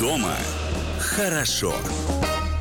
[0.00, 0.36] Дома
[0.98, 1.74] хорошо.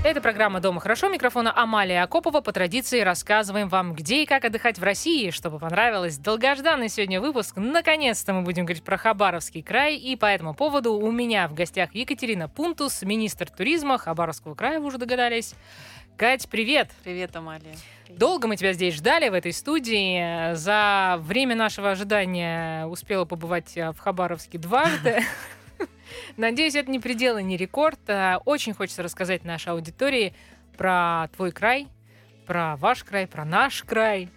[0.03, 1.09] Это программа «Дома хорошо».
[1.09, 2.41] Микрофона Амалия Акопова.
[2.41, 6.17] По традиции рассказываем вам, где и как отдыхать в России, чтобы понравилось.
[6.17, 7.55] Долгожданный сегодня выпуск.
[7.55, 9.95] Наконец-то мы будем говорить про Хабаровский край.
[9.95, 14.87] И по этому поводу у меня в гостях Екатерина Пунтус, министр туризма Хабаровского края, вы
[14.87, 15.55] уже догадались.
[16.17, 16.91] Кать, привет!
[17.03, 17.75] Привет, Амалия.
[18.09, 20.53] Долго мы тебя здесь ждали в этой студии.
[20.53, 25.21] За время нашего ожидания успела побывать в Хабаровске дважды.
[26.37, 27.99] Надеюсь, это не предел и не рекорд.
[28.07, 30.33] А, очень хочется рассказать нашей аудитории
[30.77, 31.87] про твой край,
[32.45, 34.29] про ваш край, про наш край.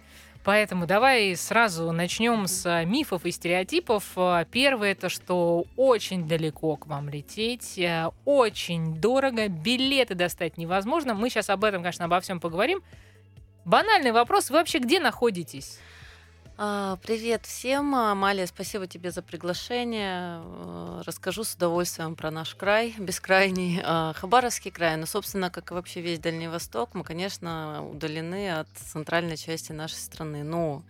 [0.43, 4.17] Поэтому давай сразу начнем с мифов и стереотипов.
[4.51, 7.79] Первое это, что очень далеко к вам лететь,
[8.25, 11.13] очень дорого, билеты достать невозможно.
[11.13, 12.81] Мы сейчас об этом, конечно, обо всем поговорим.
[13.69, 15.77] Банальный вопрос: вы вообще где находитесь?
[16.57, 17.93] А, привет всем.
[17.93, 20.41] Амалия, спасибо тебе за приглашение.
[20.43, 24.97] Э, расскажу с удовольствием про наш край, бескрайний а, Хабаровский край.
[24.97, 29.97] Но, собственно, как и вообще весь Дальний Восток, мы, конечно, удалены от центральной части нашей
[29.97, 30.43] страны.
[30.43, 30.81] Но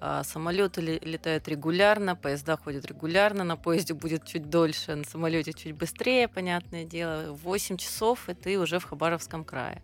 [0.00, 5.76] а, Самолеты летают регулярно, поезда ходят регулярно, на поезде будет чуть дольше, на самолете чуть
[5.76, 7.34] быстрее, понятное дело.
[7.34, 9.80] 8 часов, и ты уже в Хабаровском крае.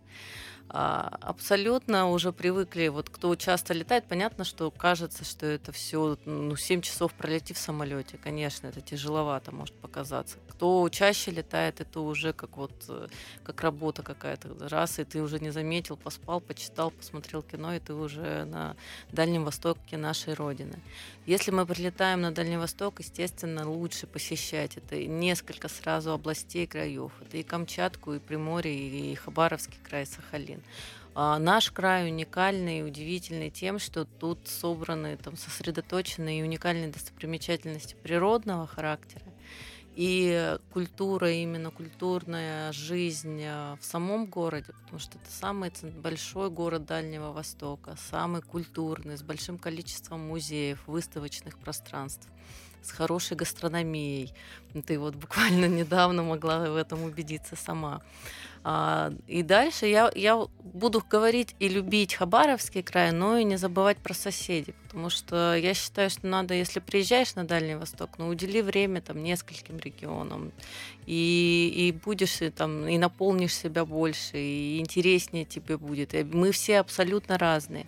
[0.69, 6.55] А, абсолютно уже привыкли, вот кто часто летает, понятно, что кажется, что это все, ну,
[6.55, 10.37] 7 часов пролети в самолете, конечно, это тяжеловато может показаться.
[10.49, 13.07] Кто чаще летает, это уже как вот, э,
[13.43, 17.93] как работа какая-то, раз, и ты уже не заметил, поспал, почитал, посмотрел кино, и ты
[17.93, 18.75] уже на
[19.11, 20.79] Дальнем Востоке нашей Родины.
[21.25, 27.11] Если мы прилетаем на Дальний Восток, естественно, лучше посещать это несколько сразу областей, краев.
[27.21, 30.52] Это и Камчатку, и Приморье, и Хабаровский край, Сахалин.
[31.15, 37.95] А наш край уникальный и удивительный тем, что тут собраны, там, сосредоточены и уникальные достопримечательности
[38.01, 39.25] природного характера,
[39.95, 45.71] и культура, именно культурная жизнь а, в самом городе, потому что это самый
[46.01, 52.27] большой город Дальнего Востока, самый культурный, с большим количеством музеев, выставочных пространств
[52.81, 54.33] с хорошей гастрономией.
[54.85, 58.01] Ты вот буквально недавно могла в этом убедиться сама.
[58.65, 63.97] А, и дальше я, я буду говорить и любить Хабаровский край, но и не забывать
[63.97, 68.61] про соседей, потому что я считаю, что надо, если приезжаешь на Дальний Восток, ну удели
[68.61, 70.53] время там нескольким регионам,
[71.05, 76.13] и, и будешь и, там и наполнишь себя больше, и интереснее тебе будет.
[76.13, 77.85] И мы все абсолютно разные.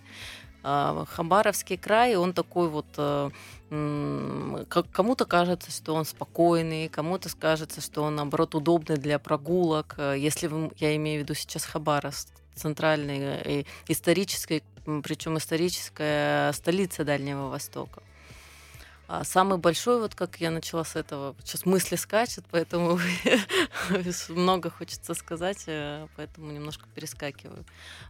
[0.62, 3.30] А, Хабаровский край, он такой вот э,
[3.68, 9.94] кому-то кажется, что он спокойный, кому-то кажется, что он, наоборот, удобный для прогулок.
[9.98, 14.62] Э, если вы, я имею в виду сейчас Хабаровск, центральный, э, исторический,
[15.02, 18.02] причем историческая столица Дальнего Востока.
[19.08, 23.00] А самый большой, вот как я начала с этого, сейчас мысли скачут, поэтому
[24.28, 27.64] много хочется сказать, э, поэтому немножко перескакиваю.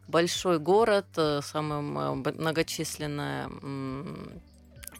[0.07, 3.49] Большой город, самая многочисленная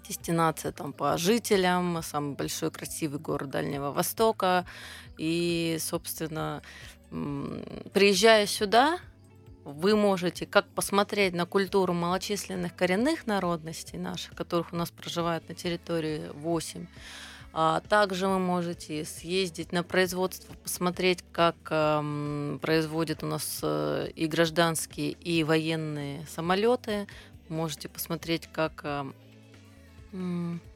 [0.09, 4.65] дестинация там по жителям, самый большой красивый город Дальнего Востока.
[5.19, 6.63] И, собственно,
[7.93, 8.99] приезжая сюда,
[9.65, 15.55] вы можете как посмотреть на культуру малочисленных коренных народностей наших, которых у нас проживает на
[15.55, 16.87] территории 8,
[17.53, 24.27] а также вы можете съездить на производство, посмотреть, как э, производят у нас э, и
[24.27, 27.07] гражданские, и военные самолеты.
[27.49, 29.05] Можете посмотреть, как э,
[30.17, 30.76] как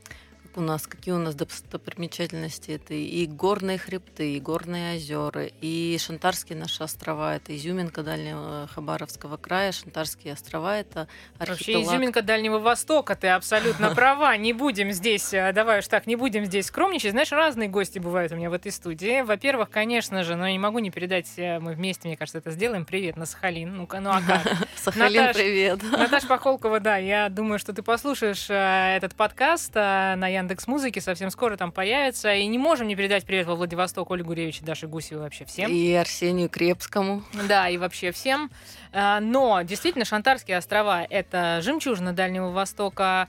[0.57, 2.73] у нас, какие у нас достопримечательности.
[2.73, 7.37] Это и горные хребты, и горные озера, и Шантарские наши острова.
[7.37, 9.73] Это изюминка Дальнего Хабаровского края.
[9.73, 11.59] Шантарские острова— это архипелаг.
[11.59, 14.37] Вообще изюминка Дальнего Востока, ты абсолютно права.
[14.37, 17.13] Не будем здесь, э, давай уж так, не будем здесь скромничать.
[17.13, 19.23] Знаешь, разные гости бывают у меня в этой студии.
[19.23, 22.51] Во-первых, конечно же, но я не могу не передать, э, мы вместе, мне кажется, это
[22.51, 22.85] сделаем.
[22.85, 23.77] Привет на Сахалин.
[23.77, 24.43] Ну-ка, ну а как?
[24.77, 25.83] Сахалин, привет.
[25.83, 31.31] Наташа Пахолкова, да, я думаю, что ты послушаешь э, этот подкаст на Яндекс Музыки совсем
[31.31, 32.35] скоро там появится.
[32.35, 35.71] И не можем не передать привет во Владивосток Ольгу Гуревич и Даше Гусевой вообще всем.
[35.71, 37.23] И Арсению Крепскому.
[37.49, 38.51] Да, и вообще всем.
[38.93, 43.29] А, но действительно, Шантарские острова— это жемчужина Дальнего Востока,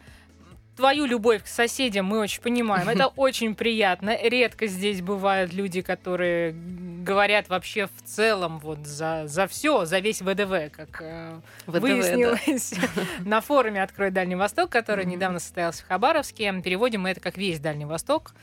[0.75, 2.87] твою любовь к соседям мы очень понимаем.
[2.87, 4.17] Это очень приятно.
[4.21, 6.55] Редко здесь бывают люди, которые
[7.03, 12.71] говорят вообще в целом вот за, за все, за весь ВДВ, как э, ВДВ, выяснилось
[12.71, 13.03] да.
[13.29, 16.61] на форуме «Открой Дальний Восток», который недавно состоялся в Хабаровске.
[16.63, 18.33] Переводим мы это как «Весь Дальний Восток».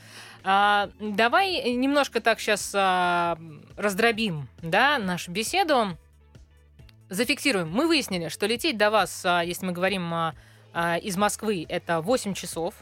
[0.45, 3.39] А, давай немножко так сейчас а,
[3.77, 5.97] раздробим да, нашу беседу.
[7.09, 7.71] зафиксируем.
[7.71, 10.35] Мы выяснили, что лететь до вас, а, если мы говорим а,
[10.73, 12.75] а, из Москвы, это 8 часов.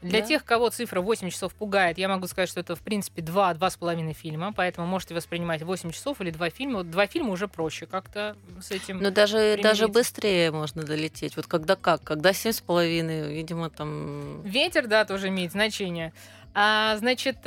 [0.00, 0.26] Для Да.
[0.26, 4.52] тех, кого цифра 8 часов пугает, я могу сказать, что это, в принципе, 2-2,5 фильма,
[4.52, 6.78] поэтому можете воспринимать 8 часов или 2 фильма.
[6.78, 8.98] Вот два фильма уже проще как-то с этим.
[9.00, 9.88] Ну, даже, даже примириться.
[9.88, 11.34] быстрее можно долететь.
[11.36, 12.02] Вот когда как?
[12.04, 14.42] Когда семь с половиной, видимо, там...
[14.42, 16.12] Ветер, да, тоже имеет значение.
[16.54, 17.38] А, значит,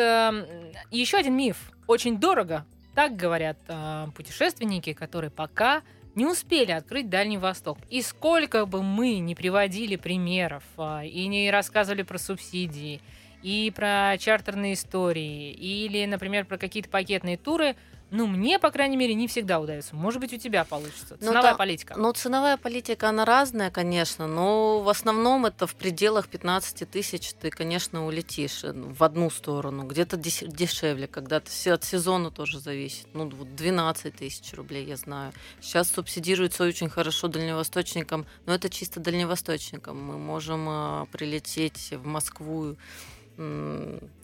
[0.92, 1.71] еще один миф.
[1.88, 2.65] Очень дорого.
[2.95, 5.81] Так говорят а, путешественники, которые пока
[6.15, 7.77] не успели открыть Дальний Восток.
[7.89, 13.01] И сколько бы мы не приводили примеров а, и не рассказывали про субсидии,
[13.43, 17.75] и про чартерные истории, или, например, про какие-то пакетные туры,
[18.11, 19.95] ну, мне, по крайней мере, не всегда удается.
[19.95, 21.17] Может быть, у тебя получится.
[21.21, 21.93] Ну, Ценовая да, политика.
[21.97, 27.49] Ну, ценовая политика, она разная, конечно, но в основном это в пределах 15 тысяч ты,
[27.49, 29.83] конечно, улетишь э, в одну сторону.
[29.83, 33.07] Где-то деш- дешевле, когда-то все от сезона тоже зависит.
[33.13, 35.31] Ну, вот 12 тысяч рублей, я знаю.
[35.61, 40.03] Сейчас субсидируется очень хорошо дальневосточникам, но это чисто дальневосточникам.
[40.03, 42.75] Мы можем а, прилететь в Москву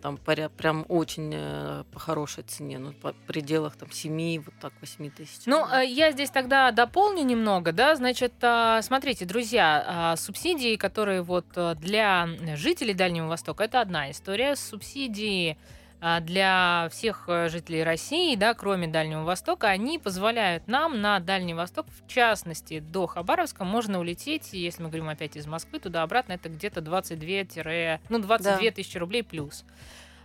[0.01, 5.09] там прям очень э, по хорошей цене, ну, по пределах там 7, вот так 8
[5.11, 5.45] тысяч.
[5.45, 11.21] Ну, э, я здесь тогда дополню немного, да, значит, а, смотрите, друзья, а, субсидии, которые
[11.21, 15.57] вот э, для жителей Дальнего Востока, это одна история, субсидии
[15.99, 21.87] для всех э, жителей России, да, кроме Дальнего Востока, они позволяют нам на Дальний Восток,
[21.89, 26.81] в частности, до Хабаровска, можно улететь, если мы говорим опять из Москвы, туда-обратно, это где-то
[26.81, 28.71] 22, ну, 22 Да.
[28.71, 29.65] тысячи рублей плюс.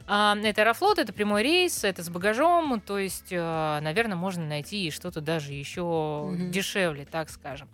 [0.07, 4.91] А, Это Аэрофлот, это прямой рейс, это с багажом, то есть, э, наверное, можно найти
[4.91, 6.51] что-то даже еще Мгм.
[6.51, 7.69] дешевле, так скажем.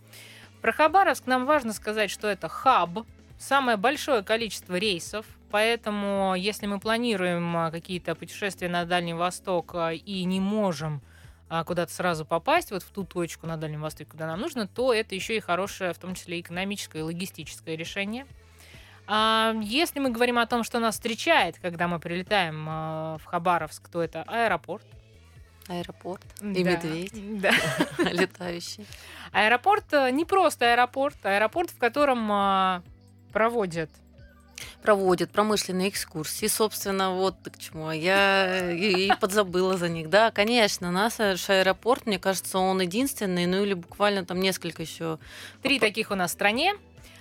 [0.60, 3.06] Про Хабаровск нам важно сказать, что это хаб,
[3.38, 9.92] самое большое количество рейсов, поэтому если мы планируем а, какие-то путешествия на Дальний Восток а,
[9.92, 11.02] и не можем
[11.48, 14.92] а, куда-то сразу попасть, вот в ту точку на Дальнем Востоке, куда нам нужно, то
[14.92, 18.26] это еще и хорошее, в том числе экономическое и логистическое решение.
[19.10, 24.22] Если мы говорим о том, что нас встречает, когда мы прилетаем в Хабаровск, то это
[24.24, 24.84] аэропорт.
[25.66, 27.52] Аэропорт и Да, медведь Да.
[27.98, 28.86] летающий.
[29.32, 32.82] Аэропорт э, не просто аэропорт, аэропорт, в котором
[33.32, 33.90] проводят.
[34.82, 37.88] Проводят промышленные экскурсии, собственно, вот к чему.
[37.88, 40.08] А Я и, и подзабыла за них.
[40.10, 45.18] Да, конечно, наш аэропорт, мне кажется, он единственный, ну или буквально там несколько еще.
[45.62, 46.74] Три таких у нас в стране.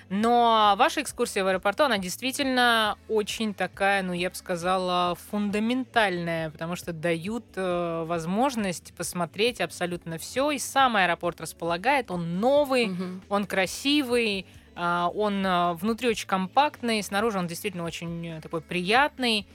[0.09, 6.77] Но ваша экскурсия в аэропорту, она действительно очень такая, ну, я бы сказала, фундаментальная, потому
[6.77, 10.51] что дают э, возможность посмотреть абсолютно все.
[10.51, 13.21] И сам аэропорт располагает, он новый, Мгм.
[13.27, 14.45] он красивый,
[14.77, 19.47] он а, внутри очень компактный, снаружи он действительно очень э, такой приятный.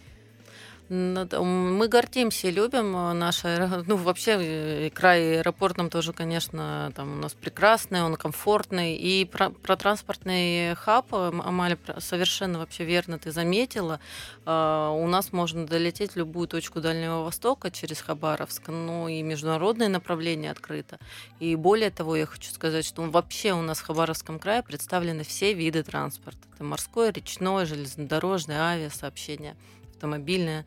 [0.94, 7.16] Мы гордимся любим э, наш аэро- ну вообще э, край аэропортом тоже, конечно, там у
[7.16, 8.96] нас прекрасный, он комфортный.
[8.96, 14.00] И про, про транспортный хаб, э, про- совершенно вообще верно ты заметила.
[14.44, 19.88] А, У нас можно долететь в любую точку Дальнего Востока через Хабаровск, ну и международное
[19.88, 20.98] направление открыто.
[21.40, 25.54] И более того, я хочу сказать, что вообще у нас в Хабаровском крае представлены все
[25.54, 26.40] виды транспорта.
[26.54, 29.56] Это морской, речной, железнодорожное, авиасообщение
[30.02, 30.66] автомобильное.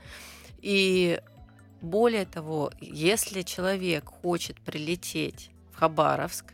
[0.61, 1.19] И
[1.81, 6.45] более того, если человек хочет прилететь в Хабаровск,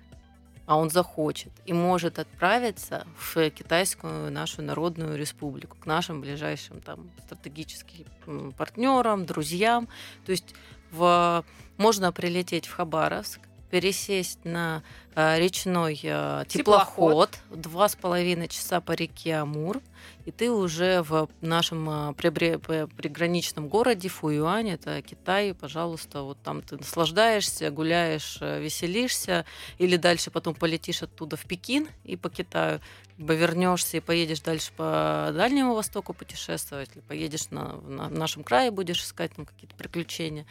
[0.65, 7.11] а он захочет и может отправиться в Китайскую нашу народную республику, к нашим ближайшим там
[7.25, 9.87] стратегическим партнерам, друзьям.
[10.25, 10.55] То есть
[10.91, 11.43] в,
[11.77, 13.39] можно прилететь в Хабаровск,
[13.71, 14.83] пересесть на
[15.15, 17.31] э, речной э, Теплоход.
[17.31, 19.81] теплоход, два с половиной часа по реке Амур,
[20.25, 26.77] и ты уже в нашем п- приграничном городе Фуюань, это Китай, пожалуйста, вот там ты
[26.77, 29.45] наслаждаешься, гуляешь, э, веселишься,
[29.79, 32.79] или дальше потом полетишь оттуда в Пекин и по Китаю,
[33.21, 38.43] либо вернешься и поедешь дальше по Дальнему Востоку путешествовать, или поедешь на, на- в нашем
[38.43, 40.45] крае, будешь искать там какие-то приключения.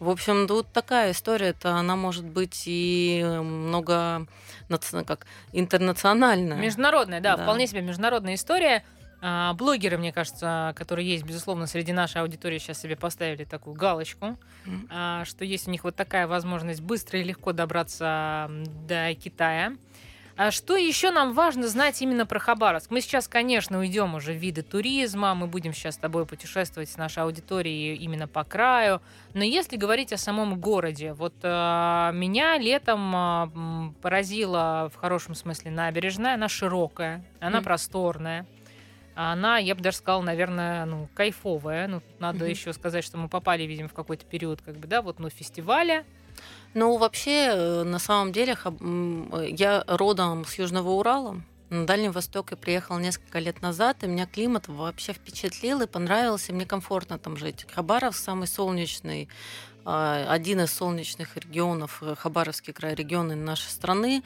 [0.00, 4.26] В общем, тут такая история, это она может быть и много
[5.06, 6.56] как интернациональная.
[6.56, 7.42] Международная, да, Да.
[7.42, 8.82] вполне себе международная история.
[9.26, 14.38] А, Блогеры, мне кажется, которые есть, безусловно, среди нашей аудитории, сейчас себе поставили такую галочку,
[14.90, 18.50] а, что есть у них вот такая возможность быстро и легко добраться
[18.86, 19.74] до Китая.
[20.36, 22.90] А что еще нам важно знать именно про Хабаровск?
[22.90, 26.96] Мы сейчас, конечно, уйдем уже в виды туризма, мы будем сейчас с тобой путешествовать с
[26.96, 29.00] нашей аудиторией именно по краю.
[29.32, 35.70] Но если говорить о самом городе, вот а, меня летом м, поразила в хорошем смысле
[35.70, 37.64] набережная, она широкая, она Мгм.
[37.64, 38.46] просторная.
[39.14, 41.86] Она, я бы даже сказала, наверное, ну, кайфовая.
[41.86, 42.48] Ну, надо Мгм.
[42.48, 46.02] еще сказать, что мы попали, видимо, в какой-то период, как бы, да, вот, ну, фестиваля.
[46.74, 48.56] Ну, вообще, э, на самом деле,
[49.48, 51.40] я родом с Южного Урала.
[51.70, 56.52] На Дальний Восток я приехала несколько лет назад, и меня климат вообще впечатлил и понравился,
[56.52, 57.66] и мне комфортно там жить.
[57.72, 59.28] Хабаров самый солнечный
[59.84, 64.22] а, один из солнечных регионов, э, Хабаровский край, регионы нашей страны.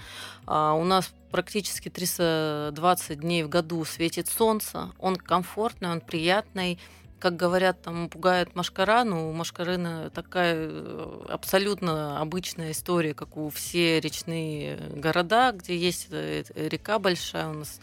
[0.46, 4.92] А, у нас практически 320 дней в году светит солнце.
[4.98, 6.78] Он комфортный, он приятный.
[7.18, 13.50] Как говорят, там пугает машкара, но у машкарына такая э, абсолютно обычная история, как у
[13.50, 17.80] все речные города, где есть э, река большая у нас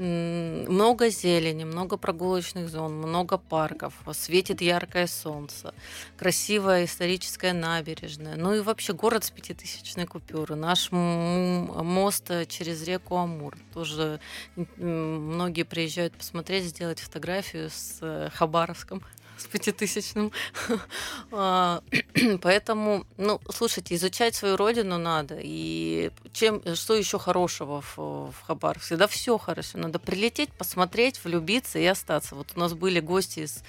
[0.00, 5.74] много зелени, много прогулочных зон, много парков, светит яркое солнце,
[6.16, 13.56] красивая историческая набережная, ну и вообще город с пятитысячной купюры, наш мост через реку Амур,
[13.74, 14.20] тоже
[14.76, 19.02] многие приезжают посмотреть, сделать фотографию с э, Хабаровском
[19.40, 20.32] с пятитысячным.
[21.32, 21.82] А,
[22.42, 25.38] поэтому, ну, слушайте, изучать свою родину надо.
[25.40, 28.96] И чем, что еще хорошего в, в Хабаровске?
[28.96, 29.78] Да все хорошо.
[29.78, 32.34] Надо прилететь, посмотреть, влюбиться и остаться.
[32.34, 33.62] Вот у нас были гости из,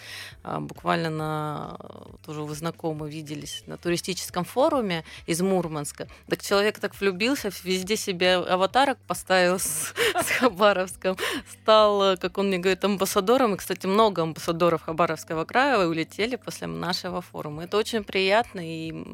[0.44, 1.78] а, буквально на,
[2.25, 6.08] тоже вы знакомы, виделись на туристическом форуме из Мурманска.
[6.28, 11.16] Так человек так влюбился, везде себе аватарок поставил с, с Хабаровском.
[11.51, 13.54] Стал, как он мне говорит, амбассадором.
[13.54, 17.65] И, кстати, много амбассадоров Хабаровского края края улетели после нашего форума.
[17.65, 19.06] Это очень приятно и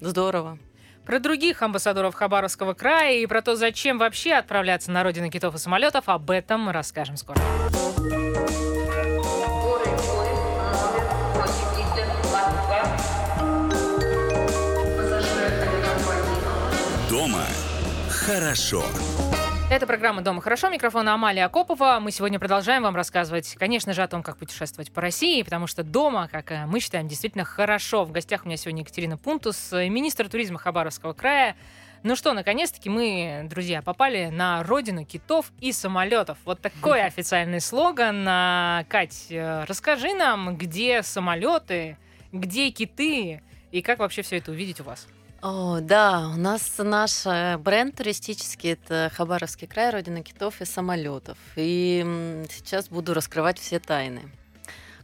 [0.00, 0.58] здорово.
[1.06, 5.58] Про других амбассадоров Хабаровского края и про то, зачем вообще отправляться на родину китов и
[5.58, 7.40] самолетов, об этом мы расскажем скоро.
[17.08, 17.46] Дома
[18.10, 18.84] хорошо.
[19.68, 20.68] Это программа «Дома хорошо».
[20.68, 21.98] Микрофон Амалия Акопова.
[22.00, 25.82] Мы сегодня продолжаем вам рассказывать, конечно же, о том, как путешествовать по России, потому что
[25.82, 28.04] дома, как э, мы считаем, действительно хорошо.
[28.04, 31.56] В гостях у меня сегодня Екатерина Пунтус, э, министр туризма Хабаровского края.
[32.04, 36.38] Ну что, наконец-таки мы, друзья, попали на родину китов и самолетов.
[36.44, 38.24] Вот такой официальный слоган.
[38.28, 41.98] А, Кать, э, расскажи нам, где самолеты,
[42.30, 43.42] где киты
[43.72, 45.08] и как вообще все это увидеть у вас?
[45.42, 51.36] О, да, у нас наш э, бренд туристический, это Хабаровский край, родина китов и самолетов.
[51.56, 54.22] И сейчас буду раскрывать все тайны.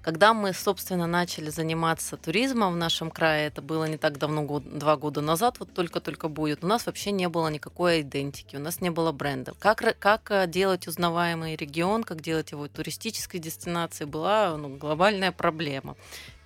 [0.01, 4.79] Когда мы, собственно, начали заниматься туризмом в нашем крае, это было не так давно, год,
[4.79, 8.81] два года назад, вот только-только будет, у нас вообще не было никакой идентики, у нас
[8.81, 9.53] не было бренда.
[9.61, 15.95] Как, как э, делать узнаваемый регион, как делать его туристической дестинацией, была ну, глобальная проблема.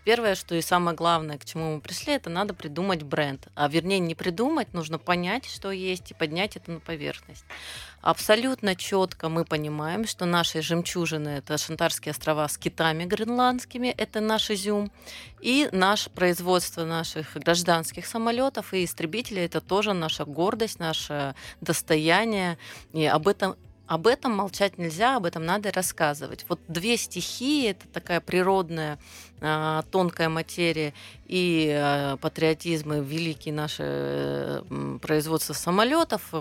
[0.07, 3.49] Первое, что и самое главное, к чему мы пришли, это надо придумать бренд.
[3.57, 7.45] А вернее, не придумать, нужно понять, что есть, и поднять это на поверхность.
[8.03, 14.49] Абсолютно четко мы понимаем, что наши жемчужины– это Шантарские острова с китами гренландскими, это наш
[14.53, 14.93] изюм,
[15.41, 22.59] и наше производство наших гражданских самолетов и истребителей– это тоже наша гордость, наше достояние.
[22.93, 23.57] И об этом
[23.87, 26.45] об этом молчать нельзя, об этом надо рассказывать.
[26.49, 28.99] Вот две стихии, это такая природная
[29.41, 30.93] э, тонкая материя
[31.27, 36.33] и э, патриотизм и великие наши э, производство самолетов.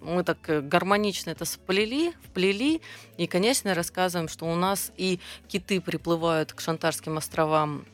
[0.00, 0.38] Мы так
[0.68, 2.80] гармонично это сплели, вплели.
[3.16, 7.84] И, конечно, рассказываем, что у нас и киты приплывают к Шантарским островам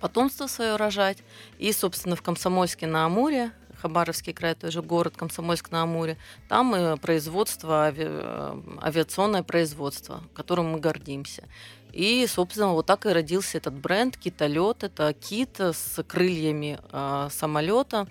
[0.00, 1.18] потомство свое рожать.
[1.58, 6.16] И, собственно, в Комсомольске на Амуре Хабаровский край, тоже город Комсомольск-на-Амуре.
[6.48, 8.04] Там и производство, ави...
[8.06, 11.44] Э, авиационное производство, которым мы гордимся.
[11.92, 14.84] И, собственно, вот так и родился этот бренд «Китолет».
[14.84, 18.06] Это кит с крыльями э, самолета.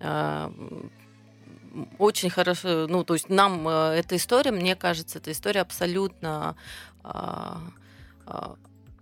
[0.00, 0.50] Э,
[1.98, 6.56] очень хорошо, ну, то есть нам э, эта история, мне кажется, эта история абсолютно
[7.02, 7.56] э,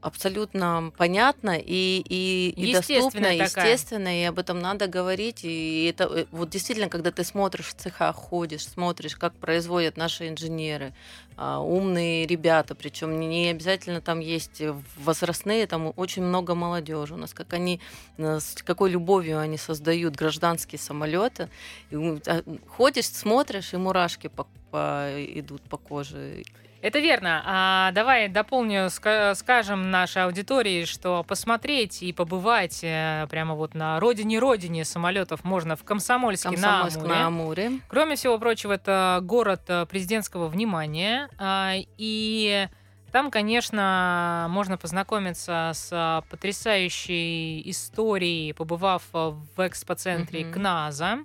[0.03, 3.45] абсолютно понятно и, и, и доступно, такая.
[3.45, 5.45] естественно, и об этом надо говорить.
[5.45, 10.29] И это э, вот действительно, когда ты смотришь в цеха, ходишь, смотришь, как производят наши
[10.29, 10.93] инженеры,
[11.37, 14.61] а, умные ребята, причем не обязательно там есть
[14.97, 17.81] возрастные, там очень много молодежи у нас, как они,
[18.19, 21.49] э, с какой любовью они создают гражданские самолеты.
[21.93, 26.43] А, ходишь, смотришь, и мурашки по, по, идут по коже.
[26.83, 27.43] Это верно.
[27.47, 34.85] А давай дополню, скажем нашей аудитории, что посмотреть и побывать э, прямо вот на родине-родине
[34.85, 37.15] самолетов можно в Комсомольске, Комсомольск на, Амуре.
[37.15, 37.71] на Амуре.
[37.87, 41.29] Кроме всего прочего, это город э, президентского внимания.
[41.39, 42.67] А, и
[43.13, 50.53] там, конечно, можно познакомиться с потрясающей историей, побывав в экспоцентре mm-hmm.
[50.53, 51.19] КНАЗа.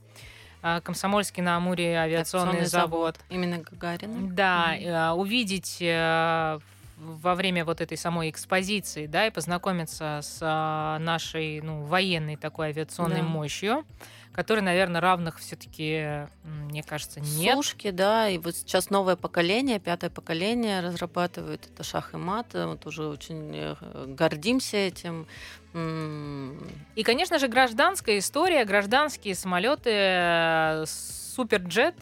[0.69, 3.15] А, Комсомольский на Амуре авиационный завод.
[3.15, 3.19] завод.
[3.29, 4.29] Именно Гагарина.
[4.33, 5.13] Да, mm-hmm.
[5.13, 6.59] увидеть э,
[6.97, 12.67] во время вот этой самой экспозиции, да, и познакомиться с а, нашей, ну, военной такой
[12.67, 13.23] авиационной да.
[13.23, 13.85] мощью,
[14.37, 17.55] которой, наверное, равных все-таки, мне кажется, нет.
[17.55, 22.85] Сушки, да, и вот сейчас новое поколение, пятое поколение разрабатывают это шах и мат, вот
[22.85, 23.75] уже очень э,
[24.05, 25.25] гордимся этим.
[25.73, 31.95] И, конечно же, гражданская история, гражданские самолеты, э, суперджет,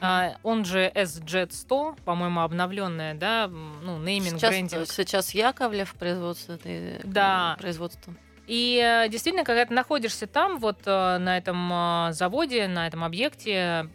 [0.00, 0.34] Uh-huh.
[0.42, 4.90] он же SJet 100, по-моему, обновленная, да, ну, нейминг, сейчас, брендинг.
[4.90, 6.58] Сейчас Яковлев производство.
[7.04, 7.56] Да.
[7.60, 8.14] Производство.
[8.46, 13.88] И э, действительно, когда ты находишься там, вот э, на этом заводе, на этом объекте,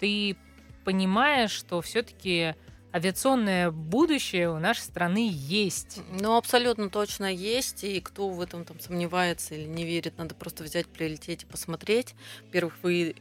[0.00, 0.36] ты
[0.84, 2.54] понимаешь, что все-таки
[2.94, 6.00] авиационное будущее у нашей страны есть.
[6.20, 7.82] Ну, абсолютно точно есть.
[7.82, 12.14] И кто в этом там сомневается или не верит, надо просто взять, прилететь и посмотреть.
[12.42, 13.16] Во-первых, вы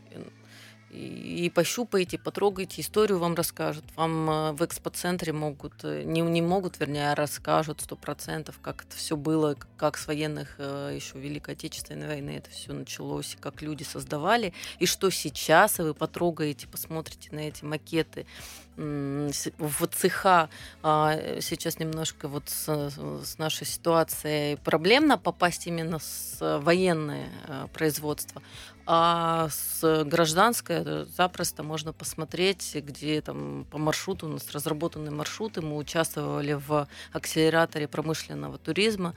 [0.93, 3.83] и пощупаете, потрогаете, историю вам расскажут.
[3.95, 8.85] Вам э, в экспоцентре могут, э, не, не могут, вернее, а расскажут сто процентов, как
[8.85, 13.63] это все было, как с военных э, еще Великой Отечественной войны это все началось, как
[13.63, 18.27] люди создавали, и что сейчас, и вы потрогаете, посмотрите на эти макеты,
[18.75, 20.49] в цеха
[20.81, 22.89] а, сейчас немножко вот с,
[23.23, 27.29] с нашей ситуацией проблемно попасть именно с военное
[27.71, 28.41] производство,
[28.85, 35.61] а с гражданской запросто можно посмотреть, где там по маршруту у нас разработаны маршруты.
[35.61, 39.15] Мы участвовали в акселераторе промышленного туризма.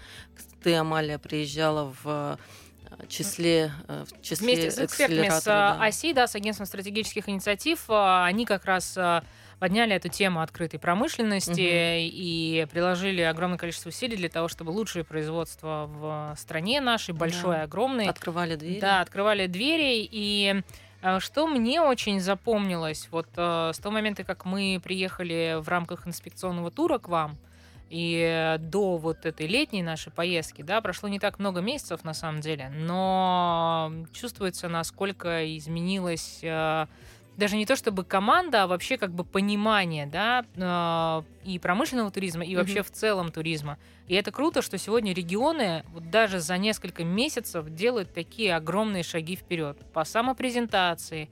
[0.62, 2.38] Ты, Амалия, приезжала в
[3.08, 5.78] числе, в числе Вместе с экспертами с да.
[5.82, 8.96] ОСИ, да, с агентством стратегических инициатив, они как раз
[9.58, 11.60] подняли эту тему открытой промышленности угу.
[11.60, 17.64] и приложили огромное количество усилий для того, чтобы лучшее производство в стране нашей, большое, да.
[17.64, 18.08] огромное.
[18.08, 18.80] Открывали двери.
[18.80, 20.06] Да, открывали двери.
[20.10, 20.62] И
[21.02, 26.06] э, что мне очень запомнилось, вот э, с того момента, как мы приехали в рамках
[26.06, 27.38] инспекционного тура к вам,
[27.88, 32.40] и до вот этой летней нашей поездки, да, прошло не так много месяцев на самом
[32.40, 36.86] деле, но чувствуется, насколько изменилась э,
[37.36, 42.44] даже не то чтобы команда, а вообще как бы понимание, да, э, и промышленного туризма,
[42.44, 42.82] и вообще mm-hmm.
[42.82, 43.78] в целом туризма.
[44.08, 49.36] И это круто, что сегодня регионы вот даже за несколько месяцев делают такие огромные шаги
[49.36, 51.28] вперед по самопрезентации,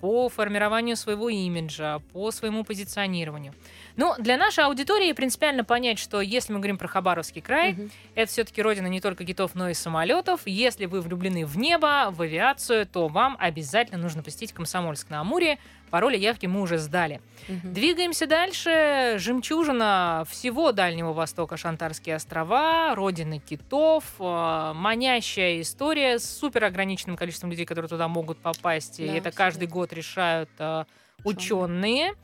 [0.00, 3.54] по формированию своего имиджа, по своему позиционированию.
[3.96, 7.88] Ну, для нашей аудитории принципиально понять, что если мы говорим про Хабаровский край, угу.
[8.14, 10.42] это все-таки родина не только китов, но и самолетов.
[10.44, 15.58] Если вы влюблены в небо, в авиацию, то вам обязательно нужно посетить Комсомольск на Амуре.
[15.90, 17.20] Пароли явки мы уже сдали.
[17.48, 17.68] Угу.
[17.72, 19.14] Двигаемся дальше.
[19.18, 27.50] Жемчужина всего Дальнего Востока, Шантарские острова, родина китов, э, манящая история с супер ограниченным количеством
[27.50, 28.98] людей, которые туда могут попасть.
[28.98, 30.84] Да, и это каждый год решают э,
[31.24, 32.14] ученые.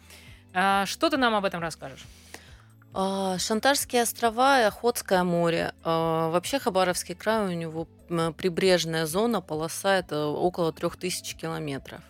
[0.54, 2.04] А, что ты нам об этом расскажешь?
[2.94, 5.72] А, Шантарские острова и Охотское море.
[5.82, 7.86] А, вообще Хабаровский край, у него
[8.36, 12.00] прибрежная зона, полоса это около 3000 километров.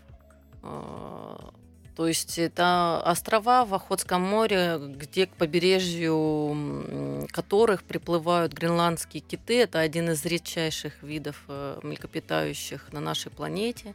[1.96, 9.61] То есть это острова в Охотском море, где к побережью которых приплывают гренландские киты.
[9.61, 13.94] Это один из редчайших видов э, млекопитающих на нашей планете.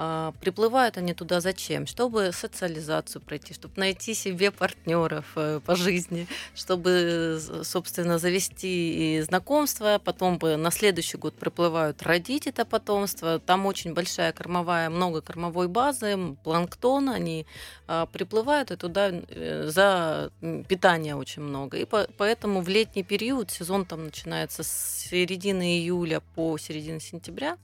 [0.00, 1.88] А, приплывают они туда зачем?
[1.88, 10.38] Чтобы социализацию пройти, чтобы найти себе партнеров э, по жизни, чтобы, собственно, завести знакомство, потом
[10.38, 13.40] бы на следующий год приплывают родить это потомство.
[13.40, 17.44] Там очень большая кормовая, много кормовой базы, планктон, они
[17.88, 20.30] а, приплывают и туда э, за
[20.68, 21.76] питание очень много.
[21.76, 27.58] И поэтому в летний период сезон там начинается с середины июля по середину сентября.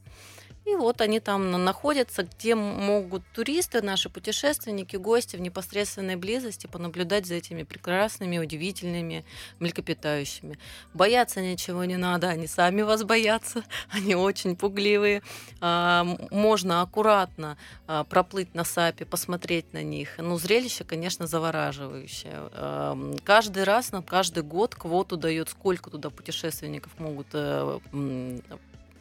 [0.64, 7.26] И вот они там находятся, где могут туристы, наши путешественники, гости в непосредственной близости понаблюдать
[7.26, 9.26] за этими прекрасными, удивительными
[9.58, 10.58] млекопитающими.
[10.94, 15.22] Бояться ничего не надо, они сами вас боятся, они очень пугливые.
[15.60, 20.14] А, можно аккуратно а, проплыть на САПе, посмотреть на них.
[20.16, 22.32] Ну, зрелище, конечно, завораживающее.
[22.52, 27.78] А, каждый раз, на каждый год квоту дает, сколько туда путешественников могут э,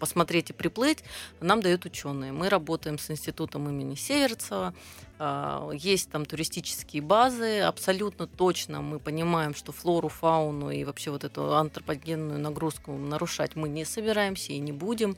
[0.04, 1.02] посмотреть и приплыть,
[1.40, 2.34] нам дают ученые.
[2.34, 4.74] Мы работаем с институтом имени Северцева,
[5.18, 11.24] а, есть там туристические базы, абсолютно точно мы понимаем, что флору, фауну и вообще вот
[11.24, 15.16] эту антропогенную нагрузку нарушать мы не собираемся и не будем.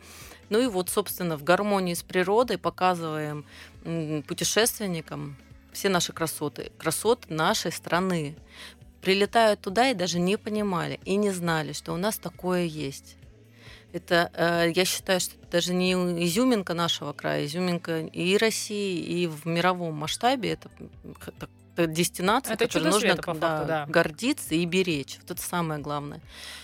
[0.49, 3.43] Ну и вот, собственно, в гармонии с природой показываем
[4.27, 5.35] путешественникам
[5.73, 8.35] все наши красоты, красоты нашей страны.
[9.01, 13.17] Прилетают туда и даже не понимали и не знали, что у нас такое есть.
[13.95, 19.25] Это, э, я считаю, что это даже не изюминка нашего края, изюминка и России, и
[19.25, 20.51] в мировом масштабе.
[20.51, 20.69] Это
[21.87, 23.85] дестинация, это которой нужно света, факту, да, да.
[23.87, 25.17] гордиться и беречь.
[25.21, 26.19] Вот это самое главное.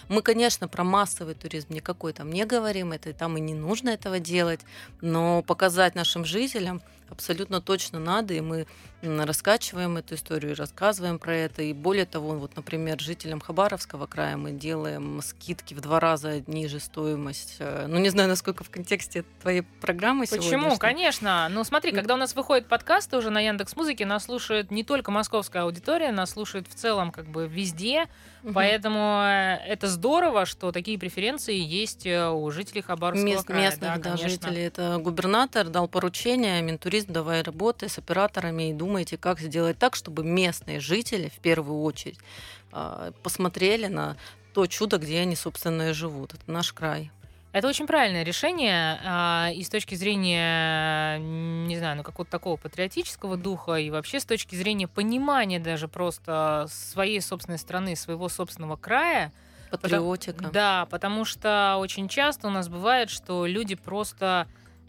[0.10, 4.20] Мы, конечно, про массовый туризм никакой там не говорим, это там и не нужно этого
[4.20, 4.60] делать,
[5.00, 8.68] но показать нашим жителям абсолютно точно надо, и мы
[9.02, 11.62] раскачиваем эту историю, рассказываем про это.
[11.62, 16.80] И более того, вот, например, жителям Хабаровского края мы делаем скидки в два раза ниже
[16.80, 17.56] стоимость.
[17.60, 20.78] Э, ну, не знаю, насколько в контексте твоей программы Почему?
[20.78, 21.48] Конечно.
[21.50, 25.12] Ну, смотри, когда у нас выходит подкаст уже на Яндекс Музыке, нас слушает не только
[25.12, 28.08] московская аудитория, нас слушает в целом как бы везде.
[28.44, 28.54] Угу.
[28.54, 33.66] Поэтому э, это здорово, что такие преференции есть э, у жителей Хабаровского Мест, края.
[33.66, 34.64] Местных да, да, жителей.
[34.64, 40.22] Это губернатор дал поручение, Минтуризм, давай работай с операторами и думайте, как сделать так, чтобы
[40.26, 42.20] местные жители в первую очередь
[42.74, 44.18] а, посмотрели на
[44.54, 46.34] то чудо, где они, собственно, и живут.
[46.34, 47.10] Это наш край.
[47.54, 53.38] Это очень правильное решение а, и с точки зрения, не знаю, ну какого-то такого патриотического
[53.38, 59.32] духа, и вообще с точки зрения понимания даже просто своей собственной страны, своего собственного края.
[59.70, 60.34] Патриотика.
[60.34, 64.48] Потому, да, потому что очень часто у нас бывает, что люди просто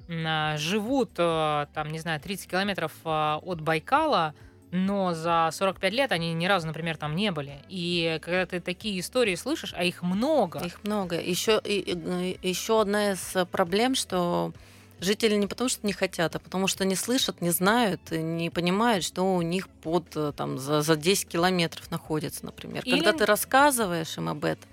[0.09, 4.35] живут, а, там, не знаю, 30 километров а, от Байкала,
[4.71, 7.59] но за 45 лет они ни разу, например, там не были.
[7.69, 10.61] И когда ты такие истории слышишь, а их много.
[10.61, 11.21] Их много.
[11.21, 14.53] Еще, и, еще одна из проблем, что
[14.99, 19.05] жители не потому что не хотят, а потому что не слышат, не знают, не понимают,
[19.05, 22.83] что у них под там, за, за 10 километров находится, например.
[22.85, 22.95] Или...
[22.95, 24.69] Когда ты рассказываешь им об этом,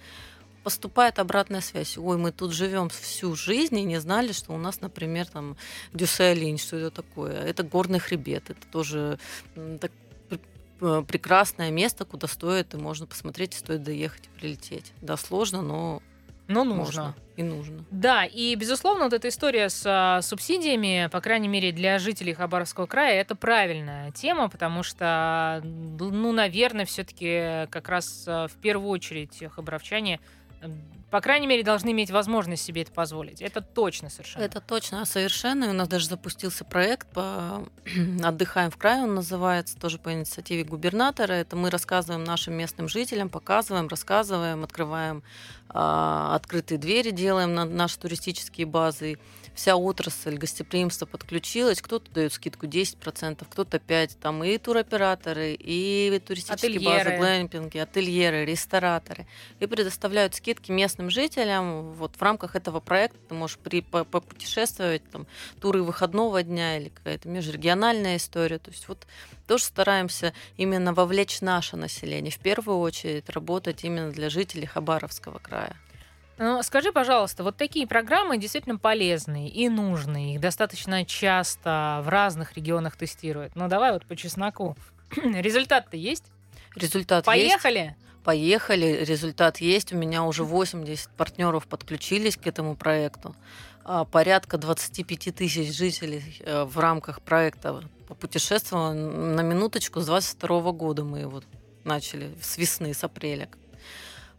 [0.70, 1.98] поступает обратная связь.
[1.98, 5.58] Ой, мы тут живем всю жизнь и не знали, что у нас, например, там
[5.94, 7.42] Дюсселинь, что это такое.
[7.42, 9.18] Это горный хребет, это тоже
[9.82, 9.92] так,
[11.08, 14.94] прекрасное место, куда стоит и можно посмотреть, стоит доехать и прилететь.
[15.02, 16.04] Да, сложно, но
[16.50, 16.84] но нужно.
[16.84, 17.86] Можно и нужно.
[17.92, 22.88] Да, и, безусловно, вот эта история с а, субсидиями, по крайней мере, для жителей Хабаровского
[22.88, 29.44] края, это правильная тема, потому что, ну, наверное, все-таки как раз а, в первую очередь
[29.52, 30.20] хабаровчане
[31.10, 33.42] по крайней мере, должны иметь возможность себе это позволить.
[33.42, 34.44] Это точно совершенно.
[34.44, 35.66] Это точно, совершенно.
[35.66, 37.66] И у нас даже запустился проект по
[38.24, 41.34] «Отдыхаем в крае», он называется, тоже по инициативе губернатора.
[41.34, 45.24] Это мы рассказываем нашим местным жителям, показываем, рассказываем, открываем
[45.70, 49.18] а, открытые двери, делаем на наши туристические базы
[49.60, 51.82] вся отрасль гостеприимства подключилась.
[51.82, 54.16] Кто-то дает скидку 10%, кто-то 5%.
[54.22, 57.04] Там и туроператоры, и туристические ательеры.
[57.04, 59.28] базы, глэмпинги, ательеры, рестораторы.
[59.60, 61.92] И предоставляют скидки местным жителям.
[61.92, 65.28] Вот в рамках этого проекта ты можешь при, попутешествовать, там,
[65.60, 68.60] туры выходного дня или какая-то межрегиональная история.
[68.60, 69.06] То есть вот
[69.46, 72.32] тоже стараемся именно вовлечь наше население.
[72.32, 75.76] В первую очередь работать именно для жителей Хабаровского края.
[76.40, 80.36] Ну, скажи, пожалуйста, вот такие программы действительно полезные и нужные.
[80.36, 83.58] Их достаточно часто в разных регионах тестируют.
[83.58, 84.78] Ну, давай вот по чесноку.
[85.16, 86.24] Результат-то есть?
[86.76, 87.80] Результат Поехали?
[87.80, 87.96] есть.
[88.24, 89.92] Поехали, результат есть.
[89.92, 93.36] У меня уже 80 партнеров подключились к этому проекту.
[93.84, 101.04] А, порядка 25 тысяч жителей э, в рамках проекта попутешествовало на минуточку с 22 года
[101.04, 101.42] мы его
[101.84, 103.50] начали, с весны, с апреля.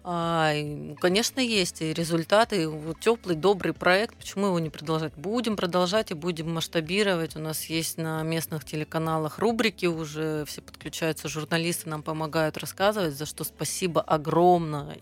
[0.03, 0.55] А,
[0.99, 2.69] конечно, есть и результаты.
[2.69, 4.17] Вот теплый, добрый проект.
[4.17, 5.13] Почему его не продолжать?
[5.15, 7.37] Будем продолжать и будем масштабировать.
[7.37, 10.45] У нас есть на местных телеканалах рубрики уже.
[10.47, 14.99] Все подключаются, журналисты нам помогают рассказывать, за что спасибо огромное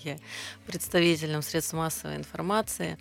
[0.67, 2.99] представителям средств массовой информации.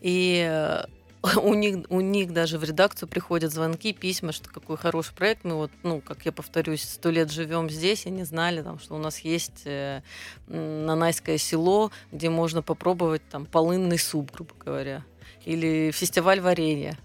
[0.00, 0.84] И э,
[1.42, 5.44] у них, у них даже в редакцию приходят звонки, письма, что какой хороший проект.
[5.44, 8.94] Мы вот, ну, как я повторюсь, сто лет живем здесь и не знали, там, что
[8.94, 10.02] у нас есть э,
[10.46, 15.04] Нанайское село, где можно попробовать там полынный суп, грубо говоря,
[15.44, 16.96] или фестиваль варенья.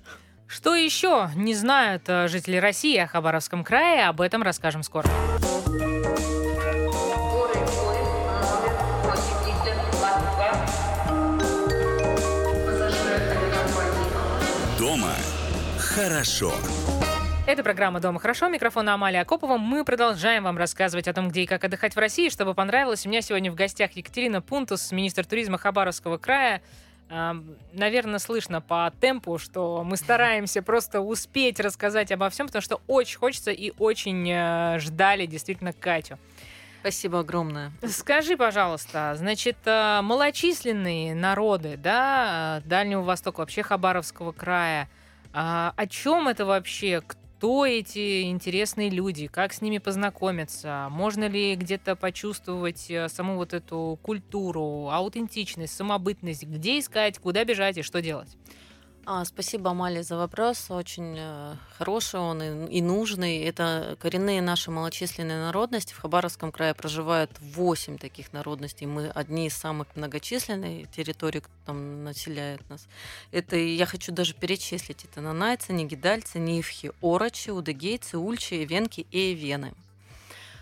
[0.47, 5.09] Что еще не знают э, жители России о Хабаровском крае, об этом расскажем скоро.
[16.01, 16.51] Хорошо.
[17.45, 18.47] Это программа «Дома хорошо».
[18.49, 19.57] Микрофон Амалия Акопова.
[19.57, 22.29] Мы продолжаем вам рассказывать о том, где и как отдыхать в России.
[22.29, 26.63] Чтобы понравилось, у меня сегодня в гостях Екатерина Пунтус, министр туризма Хабаровского края.
[27.73, 33.19] Наверное, слышно по темпу, что мы стараемся просто успеть рассказать обо всем, потому что очень
[33.19, 36.17] хочется и очень э, ждали действительно Катю.
[36.79, 37.73] Спасибо огромное.
[37.87, 44.89] Скажи, пожалуйста, значит, э, малочисленные народы, да, Дальнего Востока, вообще Хабаровского края–
[45.33, 47.01] а, о чем это вообще?
[47.05, 49.27] Кто эти интересные люди?
[49.27, 50.87] Как с ними познакомиться?
[50.91, 56.43] Можно ли где-то почувствовать э, саму вот эту культуру, аутентичность, самобытность?
[56.43, 58.37] Где искать, куда бежать и что делать?
[59.03, 60.69] А, спасибо, Амалия, за вопрос.
[60.69, 63.39] Очень э, хороший он и, и нужный.
[63.39, 65.93] Это коренные наши малочисленные народности.
[65.93, 68.85] В Хабаровском крае проживают 8 таких народностей.
[68.85, 72.87] Мы одни из самых многочисленных территорий, кто там населяет нас.
[73.31, 75.03] Это я хочу даже перечислить.
[75.05, 79.73] Это нанайцы, нигидальцы, нивхи, орочи, удыгейцы, ульчи, венки и вены.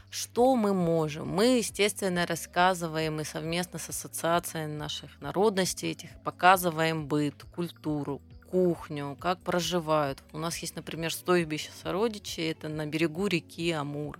[0.09, 1.27] Что мы можем?
[1.27, 8.19] Мы, естественно, рассказываем и совместно с ассоциацией наших народностей этих показываем быт, культуру,
[8.51, 10.19] кухню, как проживают.
[10.33, 14.17] У нас есть, например, стойбище сородичей, это на берегу реки Амур,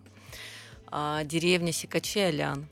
[0.87, 2.65] а, деревня Сикачи-Алян.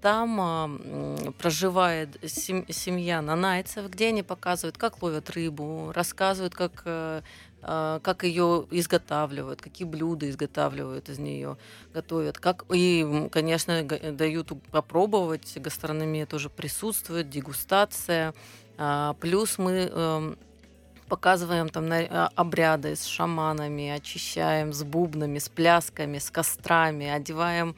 [0.00, 7.22] Там а, проживает семья нанайцев, где они показывают, как ловят рыбу, рассказывают, как э,
[7.62, 11.56] а, как ее изготавливают, какие блюда изготавливают из нее,
[11.92, 18.34] готовят, как и, конечно, дают попробовать, гастрономия тоже присутствует, дегустация.
[19.20, 20.36] Плюс мы эм,
[21.14, 27.76] показываем там а, обряды с шаманами, очищаем с бубнами, с плясками, с кострами, одеваем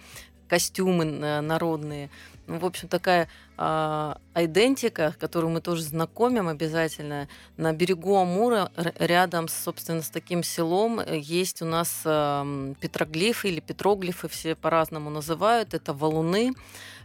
[0.48, 2.08] костюмы э, народные.
[2.46, 7.28] Ну, в общем, такая а, айдентика, которую мы тоже знакомим обязательно.
[7.58, 12.46] На берегу Амура, рядом, собственно, с таким селом, э, есть у нас а,
[12.80, 15.74] петроглифы или петроглифы, все по-разному называют.
[15.74, 16.54] Это валуны,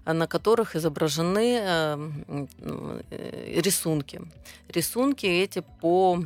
[0.05, 2.11] на которых изображены а,
[2.59, 4.21] рисунки.
[4.67, 6.19] Рисунки эти по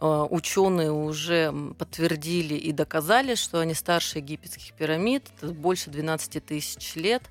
[0.00, 7.22] ученые уже подтвердили и доказали, что они старше египетских пирамид, больше 12 тысяч лет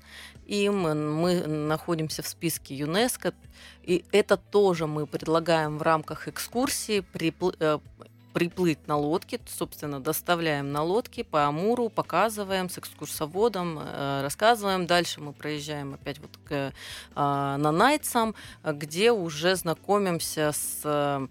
[0.48, 0.80] им,
[1.14, 3.34] мы находимся в списке ЮНЕСКО,
[3.82, 7.04] и это тоже мы предлагаем в рамках экскурсии
[7.60, 7.78] э,
[8.38, 14.86] приплыть на лодке, собственно, доставляем на лодке по Амуру, показываем с экскурсоводом, э, рассказываем.
[14.86, 16.70] Дальше мы проезжаем опять вот к э,
[17.16, 21.28] Нанайцам, где уже знакомимся с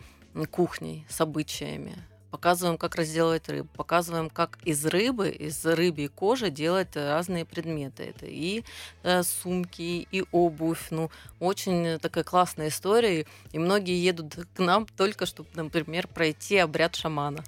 [0.51, 1.95] кухней, с обычаями
[2.37, 8.03] показываем, как разделывать рыбу, показываем, как из рыбы, из рыбьей кожи делать разные предметы.
[8.03, 8.63] Это и
[9.01, 10.91] э, сумки, и обувь.
[10.91, 13.25] Ну, очень такая классная история.
[13.53, 17.43] И многие едут к нам только, чтобы, например, пройти обряд шамана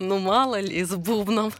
[0.00, 1.52] ну мало ли, с бубном.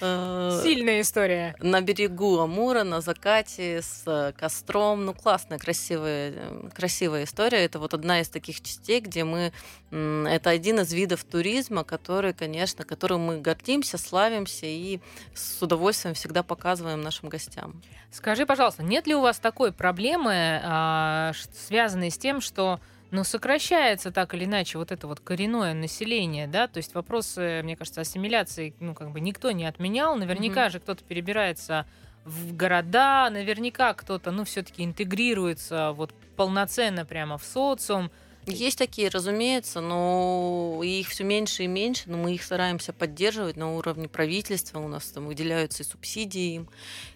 [0.00, 1.54] Э, Сильная история.
[1.60, 5.04] На берегу Амура, на закате, с костром.
[5.04, 6.34] Ну, классная, красивая,
[6.74, 7.64] красивая история.
[7.64, 9.52] Это вот одна из таких частей, где мы...
[9.90, 15.00] Это один из видов туризма, который, конечно, которым мы гордимся, славимся и
[15.34, 17.80] с удовольствием всегда показываем нашим гостям.
[18.10, 21.32] Скажи, пожалуйста, нет ли у вас такой проблемы, а,
[21.66, 26.68] связанной с тем, что но сокращается так или иначе вот это вот коренное население, да,
[26.68, 30.70] то есть вопросы, мне кажется, ассимиляции, ну, как бы никто не отменял, наверняка mm-hmm.
[30.70, 31.86] же кто-то перебирается
[32.24, 38.10] в города, наверняка кто-то, ну, все-таки интегрируется вот полноценно прямо в социум.
[38.46, 43.74] Есть такие, разумеется, но их все меньше и меньше, но мы их стараемся поддерживать на
[43.74, 46.68] уровне правительства, у нас там выделяются и субсидии им,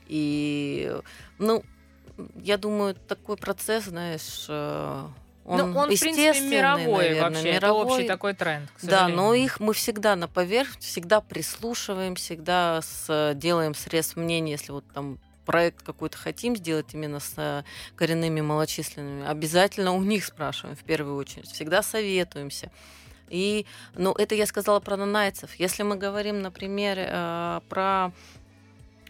[0.07, 0.95] и,
[1.39, 1.65] ну,
[2.37, 5.09] я думаю, такой процесс, знаешь, э,
[5.45, 7.53] он, ну, он в принципе, мировой наверное, вообще.
[7.53, 7.57] Мировой.
[7.57, 8.71] Это общий такой тренд.
[8.83, 14.73] да, но их мы всегда на поверхности, всегда прислушиваем, всегда с, делаем срез мнений, если
[14.73, 17.65] вот там проект какой-то хотим сделать именно с э,
[17.97, 22.71] коренными малочисленными, обязательно у них спрашиваем в первую очередь, всегда советуемся.
[23.29, 25.55] И, ну, это я сказала про нанайцев.
[25.57, 28.13] Если мы говорим, например, э, про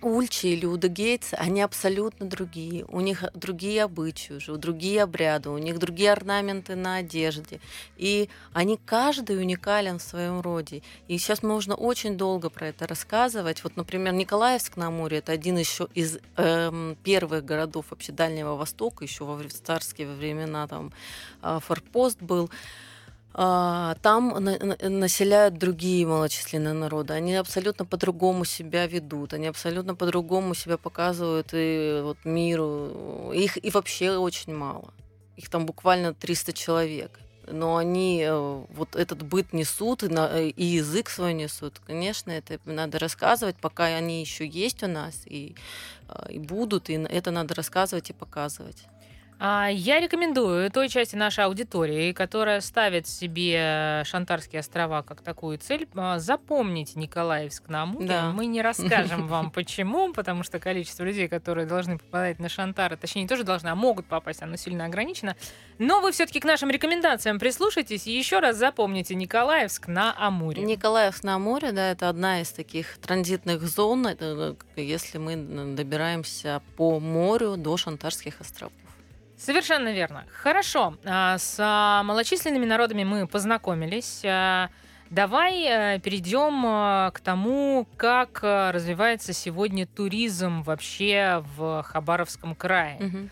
[0.05, 2.85] Ульчи или удагейцы, они абсолютно другие.
[2.89, 7.59] У них другие обычаи уже, другие обряды, у них другие орнаменты на одежде.
[7.97, 10.83] И они каждый уникален в своем роде.
[11.09, 13.65] И сейчас можно очень долго про это рассказывать.
[13.65, 19.05] Вот, например, Николаевск на Амуре это один еще из эм, первых городов вообще Дальнего Востока,
[19.05, 20.93] еще во царские времена там
[21.43, 22.51] э, форпост был.
[23.37, 27.15] А, там населяют другие малочисленные народы.
[27.15, 33.33] Они абсолютно по-другому себя ведут, они абсолютно по-другому себя показывают и вот миру.
[33.35, 34.95] Их и вообще очень мало.
[35.37, 37.19] Их там буквально 300 человек.
[37.47, 41.81] Но они э, вот этот быт несут и, на, и язык свой несут.
[41.87, 45.55] Конечно, это надо рассказывать, пока они еще есть у нас и,
[46.09, 48.85] э, и будут, и это надо рассказывать и показывать.
[49.47, 55.87] А, я рекомендую той части нашей аудитории, которая ставит себе Шантарские острова как такую цель,
[55.95, 58.07] а, запомнить Николаевск на Амуре.
[58.07, 58.31] Да.
[58.31, 63.25] Мы не расскажем вам почему, потому что количество людей, которые должны попадать на Шантары, точнее
[63.25, 65.37] не тоже должны, а могут попасть, оно сильно ограничено.
[65.77, 70.63] Но вы все-таки к нашим рекомендациям прислушайтесь и еще раз запомните Николаевск на Амуре.
[70.63, 75.37] Николаевск на Амуре, да, это одна из таких транзитных зон, это, если мы
[75.77, 78.73] добираемся по морю до Шантарских островов.
[79.45, 80.25] Совершенно верно.
[80.33, 80.97] Хорошо.
[81.05, 84.23] А, с а, малочисленными народами мы познакомились.
[84.25, 84.71] А,
[85.11, 93.31] давай перейдем к тому, как развивается сегодня туризм вообще в Хабаровском крае.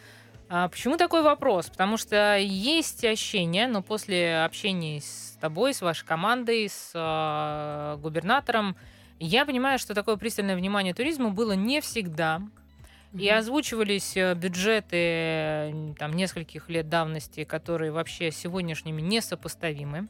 [0.54, 1.70] А почему такой вопрос?
[1.70, 8.76] Потому что есть ощущение, но после общения с тобой, с вашей командой, с э, губернатором,
[9.18, 12.42] я понимаю, что такое пристальное внимание туризму было не всегда.
[13.14, 20.08] И озвучивались э, бюджеты там, нескольких лет давности, которые вообще сегодняшними несопоставимы.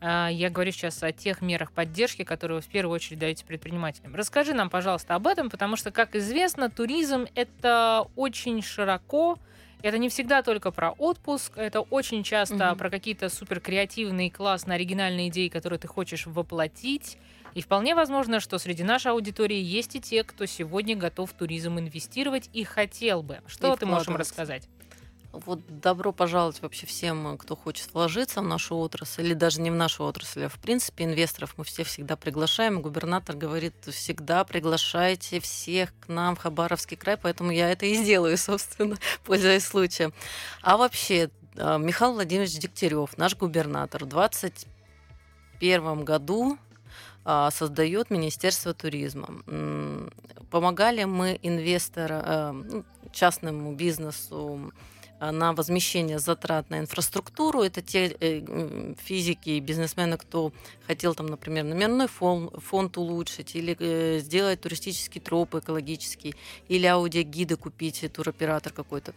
[0.00, 4.14] А, Я говорю сейчас о тех мерах поддержки, которые вы в первую очередь даете предпринимателям.
[4.14, 9.38] Расскажи нам, пожалуйста, об этом, потому что, как известно, туризм это очень широко.
[9.82, 12.78] Это не всегда только про отпуск, это очень часто Мгм.
[12.78, 17.16] про какие-то супер креативные, классные, оригинальные идеи, которые ты хочешь воплотить.
[17.54, 21.78] И вполне возможно, что среди нашей аудитории есть и те, кто сегодня готов в туризм
[21.78, 23.40] инвестировать и хотел бы.
[23.46, 24.68] Что И ты можешь им рассказать?
[25.32, 29.74] Вот добро пожаловать вообще всем, кто хочет вложиться в нашу отрасль, или даже не в
[29.74, 32.80] нашу отрасль, а в принципе инвесторов мы все всегда приглашаем.
[32.80, 38.38] Губернатор говорит, всегда приглашайте всех к нам в Хабаровский край, поэтому я это и сделаю,
[38.38, 40.14] собственно, пользуясь случаем.
[40.62, 46.58] А вообще, а, Михаил Владимирович Дегтярев, наш губернатор, в 2021 году
[47.26, 49.28] а, создает Министерство туризма.
[50.50, 54.72] Помогали мы инвесторам, э, ну, частному бизнесу
[55.20, 57.62] на возмещение затрат на инфраструктуру.
[57.62, 60.52] Это те э, физики и бизнесмены, кто
[60.86, 66.34] хотел там, например, номерной фон- фонд улучшить или э, сделать туристический троп экологический,
[66.68, 69.12] или аудиогиды купить, туроператор какой-то.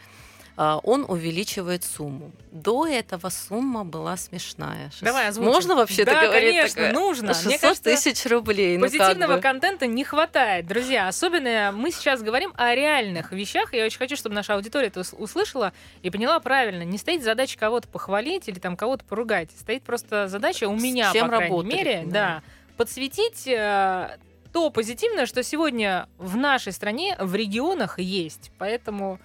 [0.64, 2.32] А, Он увеличивает сумму.
[2.52, 4.92] До этого сумма была смешная.
[5.02, 5.52] Давай озвучим.
[5.52, 6.50] Можно вообще-то да, говорить?
[6.56, 6.94] конечно, такое?
[6.94, 7.26] нужно.
[7.26, 8.78] Мне 600 кажется, тысяч рублей.
[8.78, 9.42] ну Позитивного бы.
[9.42, 11.08] контента не хватает, друзья.
[11.08, 13.74] Особенно мы сейчас говорим о реальных вещах.
[13.74, 16.84] Я очень хочу, чтобы наша аудитория это ус- услышала и поняла правильно.
[16.84, 19.50] Не стоит задача кого-то похвалить или там кого-то поругать.
[19.60, 22.12] Стоит просто задача у С меня, чем по крайней работать, мере, да.
[22.12, 22.44] да,
[22.78, 24.16] подсветить э,
[24.54, 28.52] то позитивное, что сегодня в нашей стране, в регионах есть.
[28.60, 29.20] Поэтому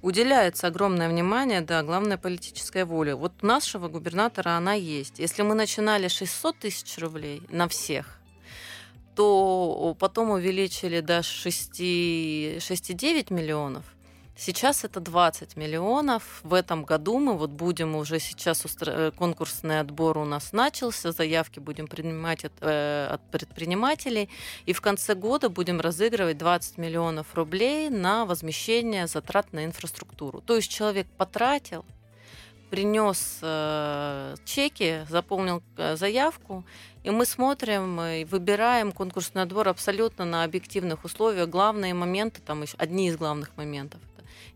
[0.00, 3.16] Уделяется огромное внимание, да, главное политическая воля.
[3.16, 5.18] Вот нашего губернатора она есть.
[5.18, 8.18] Если мы начинали 600 тысяч рублей на всех,
[9.16, 13.84] то потом увеличили до 6, 6,9 миллионов.
[14.40, 16.22] Сейчас это 20 миллионов.
[16.44, 21.10] В этом году мы вот будем уже сейчас устра- э, конкурсный отбор у нас начался,
[21.10, 24.28] заявки будем принимать от, э, от предпринимателей,
[24.64, 30.40] и в конце года будем разыгрывать 20 миллионов рублей на возмещение затрат на инфраструктуру.
[30.40, 31.84] То есть человек потратил,
[32.70, 36.64] принес э, чеки, заполнил э, заявку,
[37.02, 41.48] и мы смотрим э, и выбираем конкурсный отбор абсолютно на объективных условиях.
[41.48, 44.00] Главные моменты, там еще одни из главных моментов,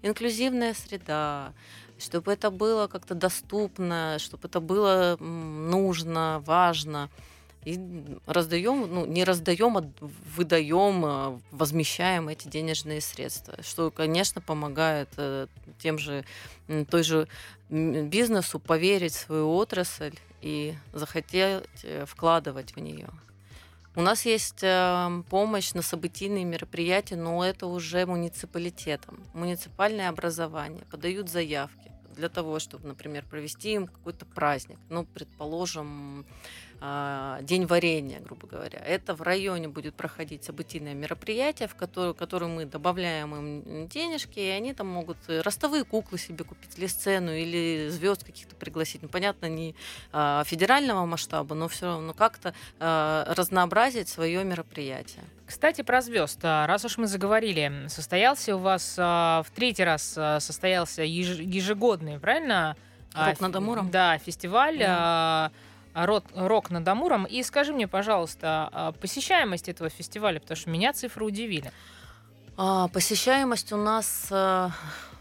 [0.03, 1.53] инклюзивная среда,
[1.99, 7.09] чтобы это было как-то доступно, чтобы это было нужно, важно.
[7.65, 7.79] И
[8.27, 9.85] раздаем, ну, не раздаем, а
[10.37, 15.47] выдаем, э, возмещаем эти денежные средства, что, конечно, помогает э,
[15.79, 16.25] тем же,
[16.91, 17.29] той же
[17.71, 23.09] бизнесу поверить в свою отрасль и захотеть э, вкладывать в нее.
[23.95, 29.23] У нас есть э, помощь на событийные мероприятия, но это уже муниципалитетом.
[29.35, 34.79] Муниципальное образование подают заявки для того, чтобы, например, провести им какой-то праздник.
[34.89, 36.25] Ну, предположим,
[37.43, 38.81] День варенья, грубо говоря.
[38.85, 44.49] Это в районе будет проходить событийное мероприятие, в которое, которое мы добавляем им денежки, и
[44.49, 49.01] они там могут э, ростовые куклы себе купить, или сцену, или звезд каких-то пригласить.
[49.03, 49.77] Ну, понятно, не
[50.13, 55.23] а, федерального масштаба, но все равно как-то а, разнообразить свое мероприятие.
[55.47, 56.41] Кстати, про звезд.
[56.43, 61.41] А, Раз уж мы заговорили, состоялся у вас а, в третий раз а, состоялся еж-
[61.43, 62.77] ежегодный, правильно?
[63.15, 63.91] А, «Рок над Амуром»?
[63.91, 65.53] Да, фестиваль Да.
[65.95, 67.25] А, «Рот- «Рок над Амуром».
[67.25, 71.73] И скажи мне, пожалуйста, а, посещаемость этого фестиваля, потому что меня цифры удивили.
[72.57, 74.71] А, посещаемость у нас а,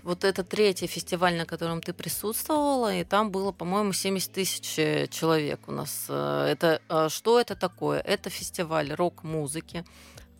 [0.03, 5.07] вот это третий фестиваль, на котором ты присутствовала, и там было, по-моему, 70 тысяч э,
[5.07, 6.05] человек у нас.
[6.09, 7.99] Э, Это что это такое?
[7.99, 9.85] Это фестиваль рок-музыки.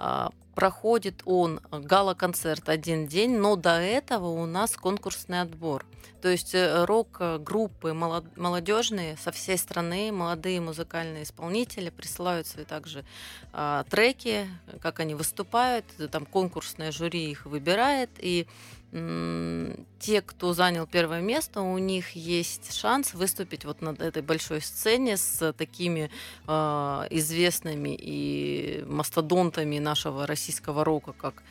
[0.03, 5.85] А, Проходит он гала-концерт один день, но до этого у нас конкурсный отбор.
[6.21, 13.05] То есть э, рок-группы молодежные со всей страны, молодые музыкальные исполнители присылают свои также
[13.53, 14.47] а, треки,
[14.81, 18.45] как они выступают, там конкурсное жюри их выбирает, и
[18.91, 25.15] те, кто занял первое место, у них есть шанс выступить вот на этой большой сцене
[25.15, 26.11] с такими
[26.45, 31.43] а, известными и мастодонтами нашего российского рока, как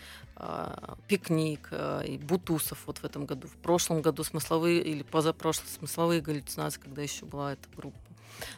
[1.07, 1.71] пикник
[2.07, 3.47] и Бутусов вот в этом году.
[3.47, 7.99] В прошлом году смысловые или позапрошлом смысловые галлюцинации, когда еще была эта группа.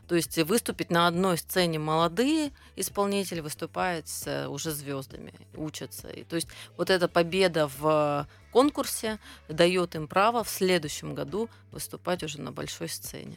[0.09, 6.09] То есть выступить на одной сцене молодые исполнители выступают с уже звездами, учатся.
[6.09, 9.19] И, то есть вот эта победа в конкурсе
[9.49, 13.37] дает им право в следующем году выступать уже на большой сцене.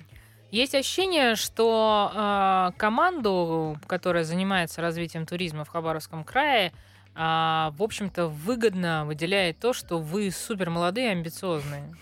[0.51, 6.71] Есть ощущение, что э, команду, которая занимается развитием туризма в Хабаровском крае, э,
[7.15, 11.93] в общем-то, выгодно выделяет то, что вы супер молодые амбициозные.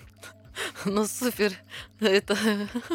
[0.85, 1.53] Ну, супер.
[1.99, 2.37] Это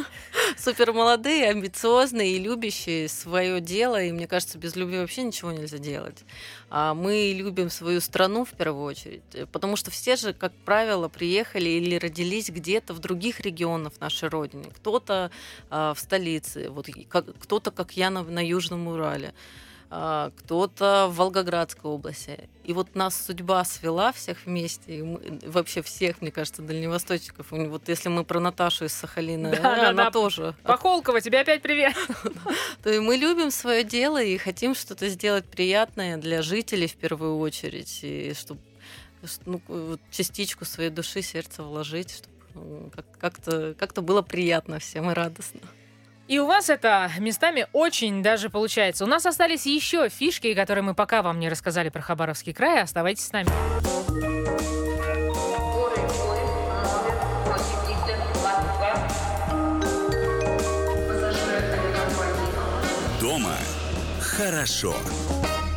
[0.57, 4.03] супер молодые, амбициозные и любящие свое дело.
[4.03, 6.25] И мне кажется, без любви вообще ничего нельзя делать.
[6.71, 9.23] А мы любим свою страну в первую очередь.
[9.53, 14.71] Потому что все же, как правило, приехали или родились где-то в других регионах нашей Родины.
[14.77, 15.31] Кто-то
[15.71, 19.33] а, в столице, вот, кто-то, как я, на, на Южном Урале.
[19.91, 22.51] А, кто-то в Волгоградской области.
[22.63, 27.47] И вот нас судьба свела всех вместе, и мы, вообще всех, мне кажется, дальневосточников.
[27.51, 30.11] Вот если мы про Наташу из Сахалина, да, да, она да.
[30.11, 30.55] тоже.
[30.63, 31.95] Похолкова, тебе опять привет.
[32.83, 37.39] То и мы любим свое дело и хотим что-то сделать приятное для жителей в первую
[37.39, 38.61] очередь, и чтобы
[39.47, 39.61] ну,
[40.11, 45.61] частичку своей души, сердца вложить, чтобы ну, как-то как было приятно всем и радостно.
[46.29, 49.05] И у вас это местами очень даже получается.
[49.05, 52.83] У нас остались еще фишки, которые мы пока вам не рассказали про Хабаровский край.
[52.83, 53.49] Оставайтесь с нами.
[63.23, 63.57] Дома
[64.21, 64.95] хорошо.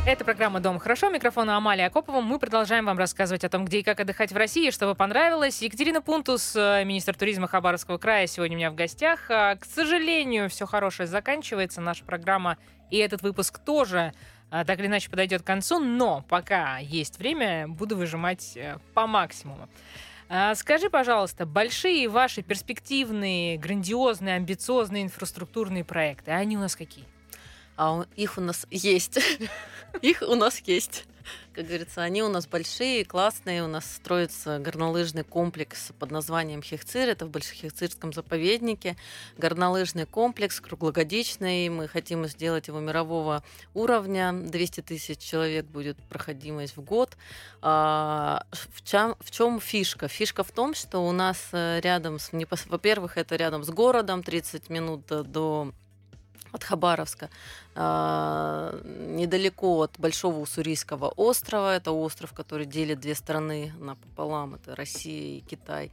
[0.04, 1.10] Это программа «Дом хорошо».
[1.10, 2.20] Микрофон Амалия Акопова.
[2.20, 5.62] Мы продолжаем вам рассказывать о том, где и как отдыхать в России, чтобы понравилось.
[5.62, 9.30] Екатерина Пунтус, э, министр туризма Хабаровского края, сегодня у меня в гостях.
[9.30, 11.80] А, к сожалению, все хорошее заканчивается.
[11.80, 12.58] Наша программа
[12.90, 14.12] и этот выпуск тоже
[14.50, 19.06] а, так или иначе подойдет к концу, но пока есть время, буду выжимать э, по
[19.06, 19.68] максимуму.
[20.28, 27.06] А, скажи, пожалуйста, большие ваши перспективные, грандиозные, амбициозные инфраструктурные проекты, они у нас какие?
[27.76, 29.18] А их у нас есть.
[30.02, 31.04] их у нас есть.
[31.52, 33.62] Как говорится, они у нас большие, классные.
[33.62, 37.08] У нас строится горнолыжный комплекс под названием Хехцир.
[37.08, 38.96] Это в Большехехцирском заповеднике.
[39.36, 41.68] Горнолыжный комплекс круглогодичный.
[41.68, 43.44] Мы хотим сделать его мирового
[43.74, 44.32] уровня.
[44.32, 47.16] 200 тысяч человек будет проходимость в год.
[47.60, 50.08] А, в чем, в чем фишка?
[50.08, 52.30] Фишка в том, что у нас э, рядом с...
[52.66, 55.72] Во-первых, это рядом с городом, 30 минут до
[56.52, 57.30] от Хабаровска,
[57.74, 61.74] а, недалеко от Большого Уссурийского острова.
[61.74, 64.54] Это остров, который делит две страны напополам.
[64.54, 65.90] Это Россия и Китай.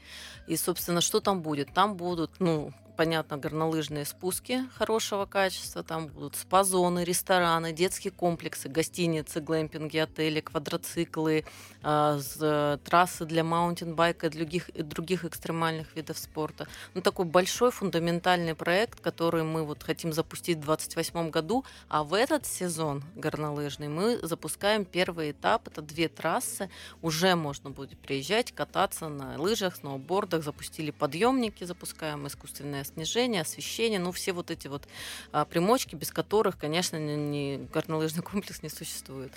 [0.47, 1.73] И, собственно, что там будет?
[1.73, 9.39] Там будут, ну, понятно, горнолыжные спуски хорошего качества, там будут спа-зоны, рестораны, детские комплексы, гостиницы,
[9.39, 11.45] глэмпинги, отели, квадроциклы,
[11.81, 16.67] э, трассы для маунтинбайка и других, и других экстремальных видов спорта.
[16.93, 22.13] Ну, такой большой фундаментальный проект, который мы вот хотим запустить в 2028 году, а в
[22.13, 26.69] этот сезон горнолыжный мы запускаем первый этап, это две трассы,
[27.01, 34.11] уже можно будет приезжать, кататься на лыжах, сноубордах, запустили подъемники, запускаем искусственное снижение, освещение, ну,
[34.11, 34.87] все вот эти вот
[35.31, 39.31] а, примочки, без которых, конечно, ни, горнолыжный комплекс не существует.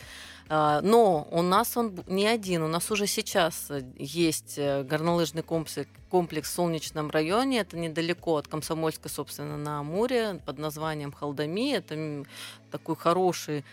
[0.48, 5.88] А, но у нас он не один, у нас уже сейчас есть э, горнолыжный комплекс,
[6.10, 12.24] комплекс в Солнечном районе, это недалеко от Комсомольска, собственно, на Амуре, под названием Халдами, это
[12.70, 13.64] такой хороший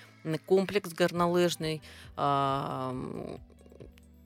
[0.45, 1.81] комплекс горнолыжный,
[2.15, 2.95] а,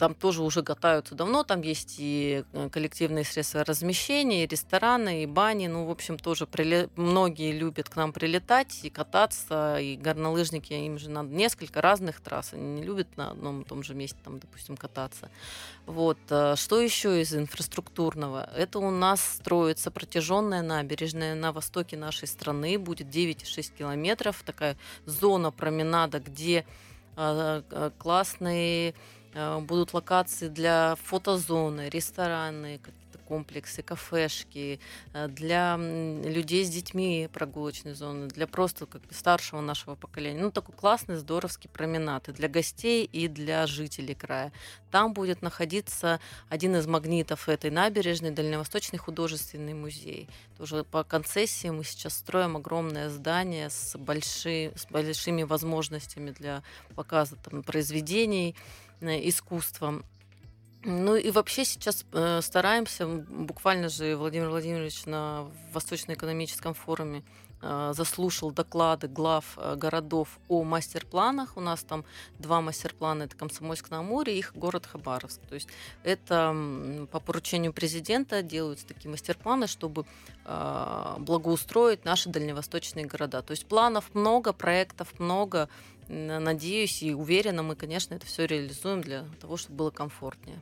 [0.03, 5.25] там тоже уже катаются давно, там есть и э, коллективные средства размещения, и рестораны, и
[5.25, 6.89] бани, ну, в общем, тоже приле...
[6.97, 12.51] многие любят к нам прилетать и кататься, и горнолыжники, им же надо несколько разных трасс,
[12.51, 15.29] они не любят на одном и том же месте, там, допустим, кататься.
[15.85, 16.17] Вот.
[16.29, 18.49] Э, что еще из инфраструктурного?
[18.57, 24.75] Это у нас строится протяженная набережная на востоке нашей страны, будет 9,6 километров, такая
[25.05, 26.65] зона променада, где
[27.15, 32.79] э, классные Э, будут локации для фотозоны, рестораны,
[33.33, 34.79] комплексы, кафешки,
[35.13, 40.41] э, для людей с детьми прогулочные зоны, для просто как бы старшего нашего поколения.
[40.41, 44.51] Ну, такой классный, здоровский променад и для гостей, и для жителей края.
[44.91, 46.19] Там будет находиться
[46.49, 50.29] один из магнитов этой набережной, Дальневосточный художественный музей.
[50.57, 56.61] Тоже по концессии мы сейчас строим огромное здание с, больши, с большими возможностями для
[56.95, 58.55] показа там, произведений,
[59.03, 60.03] искусством.
[60.85, 67.23] Ну и вообще сейчас э, стараемся, буквально же Владимир Владимирович на Восточно-экономическом форуме
[67.61, 71.55] э, заслушал доклады глав э, городов о мастер-планах.
[71.55, 72.03] У нас там
[72.37, 75.39] два мастер-плана, это Комсомольск на Амуре, их город Хабаровск.
[75.47, 75.69] То есть
[76.03, 76.53] это
[77.09, 80.05] по поручению президента делаются такие мастер-планы, чтобы
[80.43, 83.41] э, благоустроить наши дальневосточные города.
[83.41, 85.69] То есть планов много, проектов много.
[86.07, 90.59] Надеюсь и уверена, мы, конечно, это все реализуем для того, чтобы было комфортнее.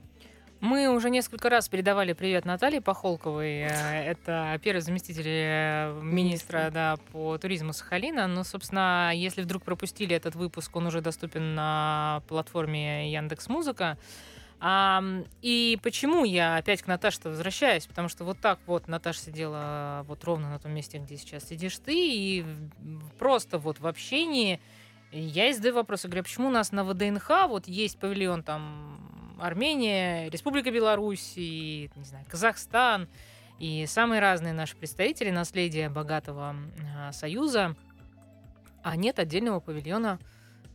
[0.61, 3.61] Мы уже несколько раз передавали привет Наталье Похолковой.
[3.61, 8.27] Э, это первый заместитель э, министра да, по туризму Сахалина.
[8.27, 13.97] Но, собственно, если вдруг пропустили этот выпуск, он уже доступен на платформе Яндекс Музыка.
[14.59, 15.03] А,
[15.41, 17.87] и почему я опять к Наташе возвращаюсь?
[17.87, 21.79] Потому что вот так вот Наташа сидела вот ровно на том месте, где сейчас сидишь
[21.79, 22.45] ты, и
[23.17, 24.61] просто вот в общении
[25.11, 29.37] я задаю вопрос, я говорю, а почему у нас на ВДНХ вот есть павильон там
[29.39, 33.09] Армения, Республика Беларусь, и, не знаю, Казахстан,
[33.59, 37.75] и самые разные наши представители наследия богатого э, союза,
[38.83, 40.19] а нет отдельного павильона,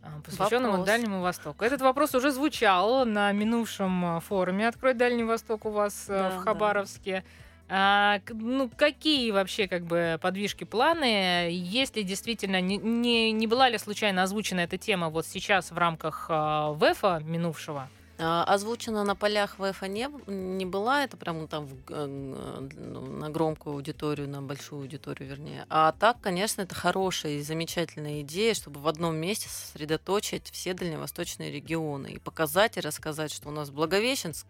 [0.03, 0.87] э, посвященного вопрос.
[0.87, 1.65] Дальнему Востоку.
[1.65, 7.25] Этот вопрос уже звучал на минувшем форуме «Открой Дальний Восток» у вас да, в Хабаровске.
[7.25, 7.46] Да.
[7.69, 11.49] А, ну, какие вообще как бы подвижки, планы?
[11.51, 16.27] Если действительно не, не, не была ли случайно озвучена эта тема вот сейчас в рамках
[16.29, 17.89] э, ВЭФа минувшего?
[18.19, 23.75] А, озвучена на полях ВЭФа не, не была, это прямо там в, ну, на громкую
[23.75, 25.67] аудиторию, на большую аудиторию, вернее.
[25.69, 31.53] А так, конечно, это хорошая и замечательная идея, чтобы в одном месте сосредоточить все дальневосточные
[31.53, 34.47] регионы и показать и рассказать, что у нас Благовещенск,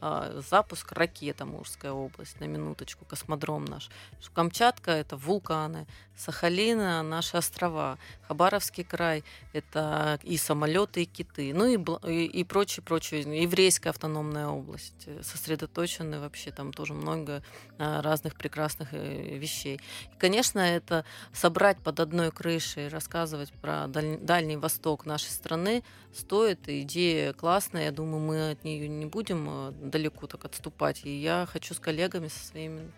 [0.00, 3.90] а, запуск ракета Мурская область, на минуточку, космодром наш.
[4.32, 5.86] Камчатка— это вулканы,
[6.16, 7.98] Сахалина— наши острова,
[8.28, 14.46] Хабаровский край— это и самолеты, и киты, ну и, и прочее, прочее прочее, еврейская автономная
[14.46, 17.42] область, э, сосредоточены вообще там тоже много
[17.78, 19.80] а, разных прекрасных э, вещей.
[20.12, 24.18] И, конечно, это собрать под одной крышей, рассказывать про Даль...
[24.18, 25.82] Дальний Восток нашей страны
[26.14, 26.68] стоит.
[26.68, 31.04] Идея классная, я думаю, мы от нее не будем э, далеко так отступать.
[31.04, 32.92] И я хочу с коллегами со своими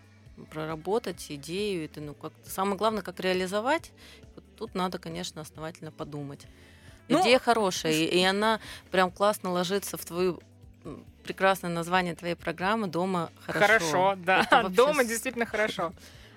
[0.51, 1.87] проработать идею.
[1.87, 2.33] Это, ну, как...
[2.45, 3.93] Самое главное, как реализовать.
[4.35, 6.47] Вот тут надо, конечно, основательно подумать.
[7.09, 10.41] Ну, Идея хорошая, и, и она прям классно ложится в твою
[11.25, 13.67] прекрасное название твоей программы «Дома хорошо».
[13.67, 14.47] Хорошо, да.
[14.51, 14.69] Вообще...
[14.77, 15.93] Дома действительно хорошо.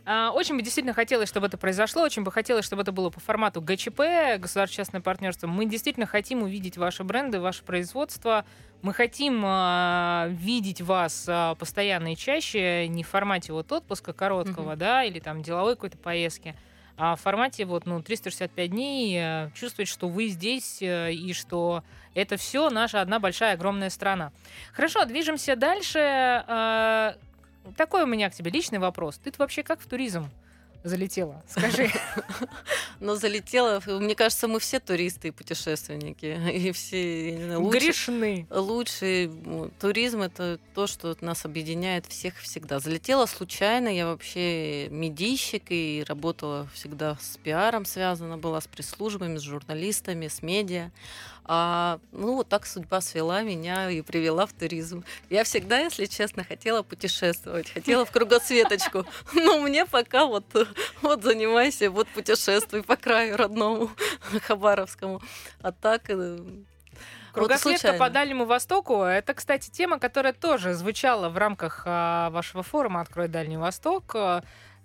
[0.09, 3.19] А, очень бы действительно хотелось, чтобы это произошло, очень бы хотелось, чтобы это было по
[3.19, 5.47] формату ГЧП, государственное партнерство.
[5.47, 8.45] Мы действительно хотим увидеть ваши бренды, ваше производство.
[8.81, 14.73] Мы хотим а, видеть вас а, постоянно и чаще, не в формате вот отпуска короткого,
[14.73, 14.77] mm-hmm.
[14.77, 16.55] да, или там деловой какой-то поездки,
[16.97, 21.83] а в формате вот, ну, 365 дней э, чувствовать, что вы здесь э, и что
[22.15, 24.31] это все наша одна большая огромная страна.
[24.73, 25.99] Хорошо, движемся дальше.
[25.99, 27.13] Э,
[27.75, 29.19] такой у меня к тебе личный вопрос.
[29.19, 30.29] Ты вообще как в туризм?
[30.83, 31.43] Залетела?
[31.47, 31.89] Скажи.
[32.99, 33.79] Ну, залетела.
[33.85, 36.25] Мне кажется, мы все туристы и путешественники.
[36.51, 38.47] И все лучше, грешны.
[38.49, 39.31] Лучший
[39.79, 42.79] туризм— это то, что нас объединяет всех всегда.
[42.79, 43.87] Залетела случайно.
[43.89, 50.41] Я вообще медийщик и работала всегда с пиаром связана была, с пресс-службами, с журналистами, с
[50.41, 50.91] медиа.
[51.49, 55.05] А, ну, вот так судьба свела меня и привела в туризм.
[55.29, 59.05] Я всегда, если честно, хотела путешествовать, хотела в кругосветочку.
[59.33, 60.45] Но мне пока вот,
[61.01, 63.89] вот занимайся, вот путешествуй по краю родному
[64.47, 65.21] Хабаровскому.
[65.61, 66.37] А так э,
[67.31, 69.03] Кругосветка вот по Дальнему Востоку.
[69.03, 74.15] Это, кстати, тема, которая тоже звучала в рамках а, вашего форума «Открой Дальний Восток».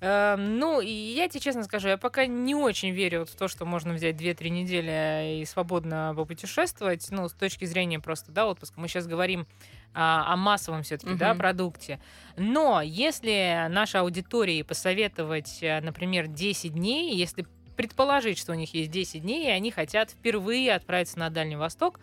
[0.04, 3.64] Эм, ну, и я тебе честно скажу, я пока не очень верю в то, что
[3.64, 8.80] можно взять 2-3 недели и свободно попутешествовать, ну, с точки зрения просто, да, отпуска.
[8.80, 9.46] Мы сейчас говорим
[9.94, 11.20] а, о массовом все-таки, угу.
[11.20, 12.00] да, продукте.
[12.36, 17.46] Но если нашей аудитории посоветовать, э, например, 10 дней, если
[17.76, 22.00] предположить, что у них есть 10 дней, и они хотят впервые отправиться на Дальний Восток,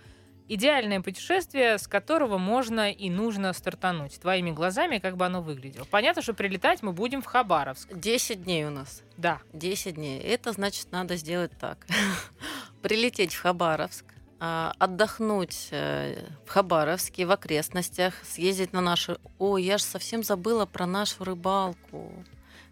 [0.50, 4.20] идеальное путешествие, с которого можно и нужно стартануть.
[4.20, 5.86] Твоими глазами, как бы оно выглядело.
[5.86, 7.94] Понятно, что прилетать мы будем в Хабаровск.
[7.94, 9.04] Десять дней у нас.
[9.16, 9.40] Да.
[9.54, 10.20] Десять дней.
[10.20, 11.86] Это значит, надо сделать так.
[12.82, 14.06] Прилететь в Хабаровск,
[14.40, 19.18] а, отдохнуть э, в Хабаровске, в окрестностях, съездить на нашу...
[19.38, 22.12] О, я же совсем забыла про нашу рыбалку.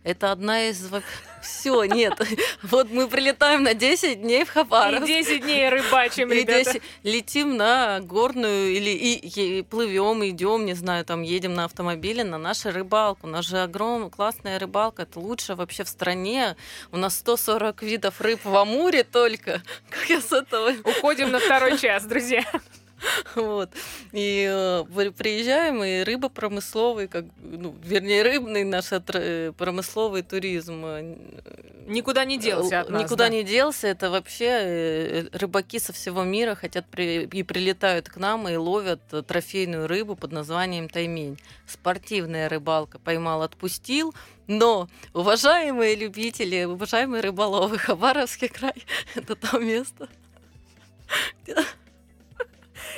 [0.08, 0.90] Это одна из...
[1.42, 2.14] Все, нет.
[2.64, 5.04] Вот мы прилетаем на 10 дней в Хабаровск.
[5.04, 6.72] И 10 дней рыбачим, ребята.
[6.72, 6.82] 10...
[7.04, 12.38] Летим на горную или и, и плывем, идем, не знаю, там едем на автомобиле на
[12.38, 13.28] нашу рыбалку.
[13.28, 15.02] У нас же огромная классная рыбалка.
[15.02, 16.56] Это лучше вообще в стране.
[16.94, 19.62] У нас 140 видов рыб в Амуре только.
[19.90, 20.72] Как я с этого...
[20.86, 22.46] Уходим на второй час, друзья.
[23.36, 23.70] Вот.
[24.12, 30.84] И э, приезжаем, и рыба промысловый, как, ну, вернее, рыбный наш э, промысловый туризм.
[30.86, 31.16] Э,
[31.88, 33.30] никуда не делся от нас, Никуда да?
[33.30, 33.88] не делся.
[33.88, 39.88] Это вообще рыбаки со всего мира хотят при, и прилетают к нам и ловят трофейную
[39.88, 41.38] рыбу под названием таймень.
[41.68, 43.00] Спортивная рыбалка.
[43.00, 44.14] Поймал, отпустил.
[44.48, 48.74] Но, уважаемые любители, уважаемые рыболовы, Хабаровский край–
[49.16, 50.08] это то место,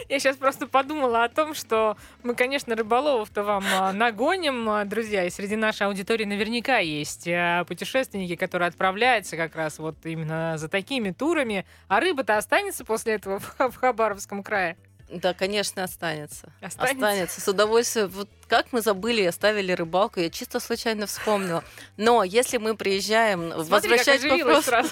[0.08, 5.26] я сейчас просто подумала о том, что мы, конечно, рыболовов-то вам а, нагоним, а, друзья,
[5.26, 10.70] и среди нашей аудитории наверняка есть а, путешественники, которые отправляются как раз вот именно за
[10.70, 11.66] такими турами.
[11.88, 14.78] А рыба-то останется после этого в Хабаровском крае?
[15.10, 16.52] Да, конечно, останется.
[16.62, 16.96] Останется?
[16.96, 17.42] Останется.
[17.42, 18.10] С удовольствием.
[18.10, 21.64] Вот как мы забыли и оставили рыбалку, я чисто случайно вспомнила.
[21.98, 24.62] Но если мы приезжаем, Смотри, возвращаясь к вопросу...
[24.64, 24.90] Сразу.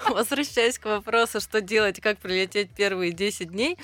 [0.10, 3.78] Возвращаясь к вопросу, что делать, как прилететь первые 10 дней,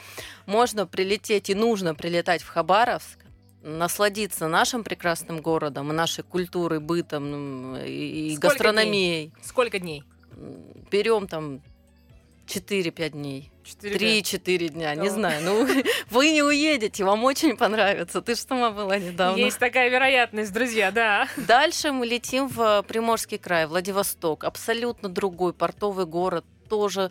[0.47, 3.19] можно прилететь и нужно прилетать в Хабаровск,
[3.63, 9.27] насладиться нашим прекрасным городом, нашей культурой, бытом и Сколько гастрономией.
[9.27, 9.33] Дней?
[9.43, 10.05] Сколько дней?
[10.91, 11.63] Берем там
[12.49, 13.53] 4-5 дней.
[13.83, 15.43] 3-4 дня, не знаю.
[15.45, 15.69] Ну,
[16.11, 18.23] вы не уедете, вам очень понравится.
[18.23, 19.39] Ты что сама была недавно.
[19.39, 21.29] Есть такая вероятность, друзья, да.
[21.37, 24.45] Дальше мы летим в Приморский край, Владивосток.
[24.45, 27.11] Абсолютно другой портовый город, тоже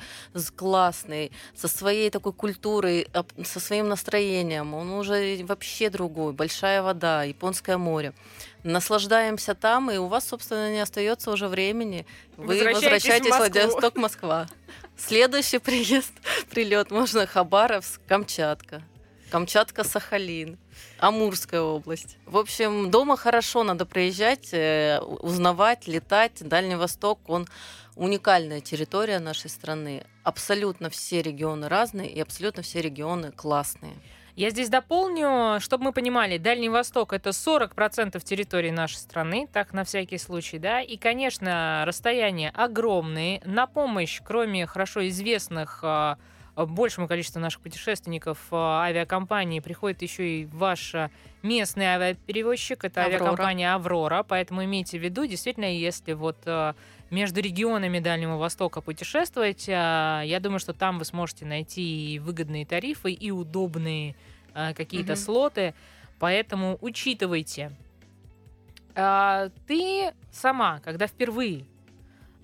[0.56, 3.08] классный, со своей такой культурой,
[3.44, 4.74] со своим настроением.
[4.74, 6.34] Он уже вообще другой.
[6.34, 8.14] Большая вода, Японское море.
[8.64, 12.06] Наслаждаемся там, и у вас, собственно, не остается уже времени.
[12.36, 14.48] Вы возвращаетесь в Владивосток, Москва.
[14.98, 16.12] Следующий приезд,
[16.50, 18.84] прилет можно Хабаровск, Камчатка.
[19.30, 20.58] Камчатка, Сахалин,
[21.00, 22.18] Амурская область.
[22.26, 26.36] В общем, дома хорошо надо приезжать, э, узнавать, летать.
[26.39, 27.45] Дальний Восток, он
[27.95, 30.06] уникальная территория нашей страны.
[30.24, 33.95] Абсолютно все регионы разные и абсолютно все регионы классные.
[34.38, 39.84] Я здесь дополню, чтобы мы понимали, Дальний Восток это 40% территории нашей страны, так на
[39.84, 43.42] всякий случай, да, и, конечно, расстояния огромные.
[43.46, 46.20] На помощь, кроме хорошо известных а,
[46.56, 50.94] большему количеству наших путешественников а, авиакомпании приходит еще и ваш
[51.42, 53.16] местный авиаперевозчик, это Аврора.
[53.16, 56.76] авиакомпания Аврора, поэтому имейте в виду, действительно, если вот а,
[57.10, 63.12] между регионами Дальнего Востока путешествовать, я думаю, что там вы сможете найти и выгодные тарифы,
[63.12, 64.16] и удобные
[64.53, 65.20] какие-то угу.
[65.20, 65.74] слоты,
[66.20, 67.72] поэтому учитывайте.
[68.93, 71.66] Ты сама, когда впервые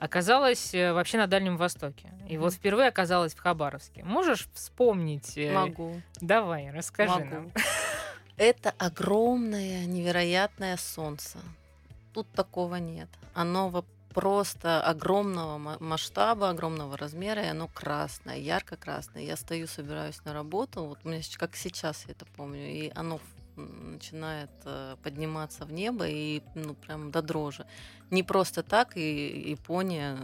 [0.03, 2.09] оказалась э, вообще на Дальнем Востоке.
[2.27, 4.03] И вот впервые оказалась в Хабаровске.
[4.03, 5.37] Можешь вспомнить?
[5.37, 6.01] Э, Могу.
[6.19, 7.25] Давай, расскажи Могу.
[7.25, 7.51] нам.
[8.37, 11.39] Это огромное, невероятное солнце.
[12.13, 13.07] Тут такого нет.
[13.33, 13.69] Оно
[14.13, 19.23] просто огромного масштаба, огромного размера, и оно красное, ярко-красное.
[19.23, 23.19] Я стою, собираюсь на работу, вот у меня как сейчас я это помню, и оно
[23.55, 27.65] начинает э, подниматься в небо и ну прям до дрожи.
[28.09, 30.17] Не просто так, и Япония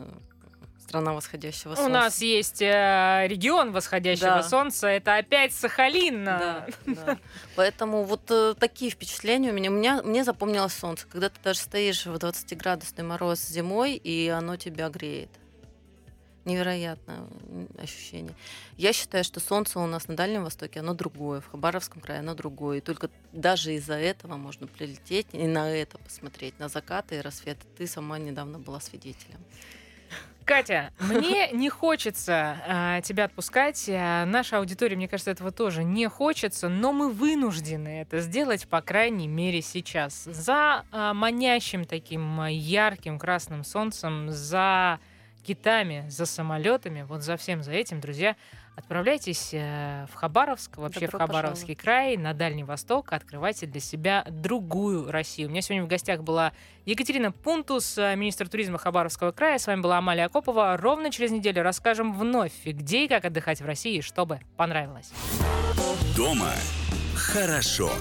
[0.89, 1.85] страна восходящего солнца.
[1.85, 4.43] У нас есть э, регион восходящего да.
[4.43, 6.25] солнца, это опять Сахалин.
[6.25, 7.17] Да, да.
[7.55, 9.69] Поэтому вот э, такие впечатления у меня.
[9.69, 10.01] у меня.
[10.01, 15.29] Мне запомнилось солнце, когда ты даже стоишь в 20-градусный мороз зимой, и оно тебя греет
[16.45, 17.19] невероятное
[17.77, 18.33] ощущение.
[18.75, 22.33] Я считаю, что солнце у нас на Дальнем Востоке, оно другое, в Хабаровском крае оно
[22.33, 22.79] другое.
[22.79, 27.61] И только даже из-за этого можно прилететь и на это посмотреть, на закаты и рассветы.
[27.77, 29.39] Ты сама недавно была свидетелем.
[30.49, 33.87] Катя, мне не хочется а, тебя отпускать.
[33.87, 38.81] А, наша аудитория, мне кажется, этого тоже не хочется, но мы вынуждены это сделать, по
[38.81, 40.23] крайней мере, сейчас.
[40.23, 44.99] За а, манящим таким ярким красным солнцем, за
[45.45, 48.35] китами, за самолетами, вот за всем за этим, друзья,
[48.79, 52.15] отправляйтесь э, в Хабаровск, вообще Добро в Хабаровский пожаловать.
[52.15, 55.49] край, на Дальний Восток, открывайте для себя другую Россию.
[55.49, 56.53] У меня сегодня в гостях была
[56.85, 59.59] Екатерина Пунтус, э, министр туризма Хабаровского края.
[59.59, 60.75] С вами была Амалия Акопова.
[60.77, 65.11] Ровно через неделю расскажем вновь, где и как отдыхать в России, чтобы понравилось.
[66.15, 66.51] Дома
[67.15, 67.91] хорошо.